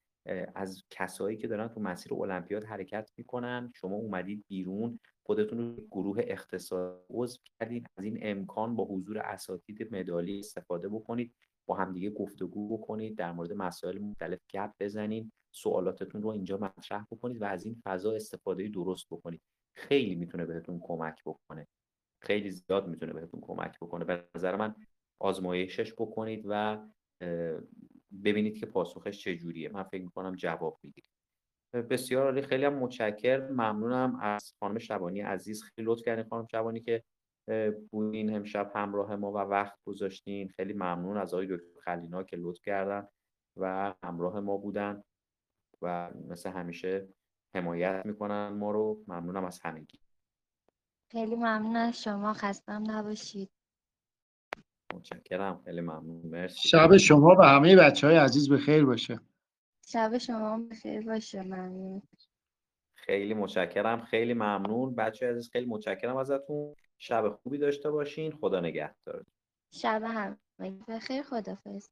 [0.56, 3.72] از کسایی که دارن تو مسیر المپیاد حرکت می‌کنن.
[3.76, 7.88] شما اومدید بیرون خودتون رو گروه اختصاصی عضو کردید.
[7.98, 11.36] از این امکان با حضور اساتید مدالی استفاده بکنید.
[11.66, 17.42] با همدیگه گفتگو بکنید در مورد مسائل مختلف گپ بزنید سوالاتتون رو اینجا مطرح بکنید
[17.42, 19.42] و از این فضا استفاده درست بکنید.
[19.78, 21.68] خیلی می‌تونه بهتون کمک بکنه.
[22.22, 24.06] خیلی زیاد می‌تونه بهتون کمک بکنه.
[24.06, 24.76] به نظر من
[25.22, 26.86] آزمایشش بکنید و
[28.24, 29.70] ببینید که پاسخش چجوریه.
[29.70, 31.10] من فکر می‌کنم جواب می‌گیرید.
[31.90, 32.42] بسیار عالی.
[32.42, 35.64] خیلی هم متشکر ممنونم از خانم شبانی عزیز.
[35.64, 37.04] خیلی لطف کردین خانم شبانی که
[37.92, 40.50] بودین امشب همراه ما و وقت گذاشتین.
[40.50, 43.08] خیلی ممنون از آقای دکتر خلینا که لطف کردن
[43.58, 45.04] و همراه ما بودن
[45.82, 47.08] و مثل همیشه
[47.56, 49.04] حمایت می‌کنن ما رو.
[49.08, 50.00] ممنونم از همگی.
[51.12, 52.34] خیلی ممنون از شما.
[52.34, 53.50] خستم نباشید.
[54.94, 55.62] متشکرم.
[55.66, 56.22] خیلی ممنون.
[56.26, 56.70] مرسی.
[56.70, 59.20] شب شما و همه بچه های عزیز به خیر باشه.
[59.88, 61.42] شب شما هم بخیر باشه.
[61.42, 62.02] ممنون.
[62.96, 64.02] خیلی متشکرم.
[64.06, 64.96] خیلی ممنون.
[64.96, 66.76] بچه عزیز خیلی متشکرم ازتون.
[67.02, 68.32] شب خوبی داشته باشین.
[68.32, 69.26] خدا نگهدار.
[69.74, 70.40] شب هم
[70.88, 71.24] بخیر.
[71.24, 71.90] خدافظ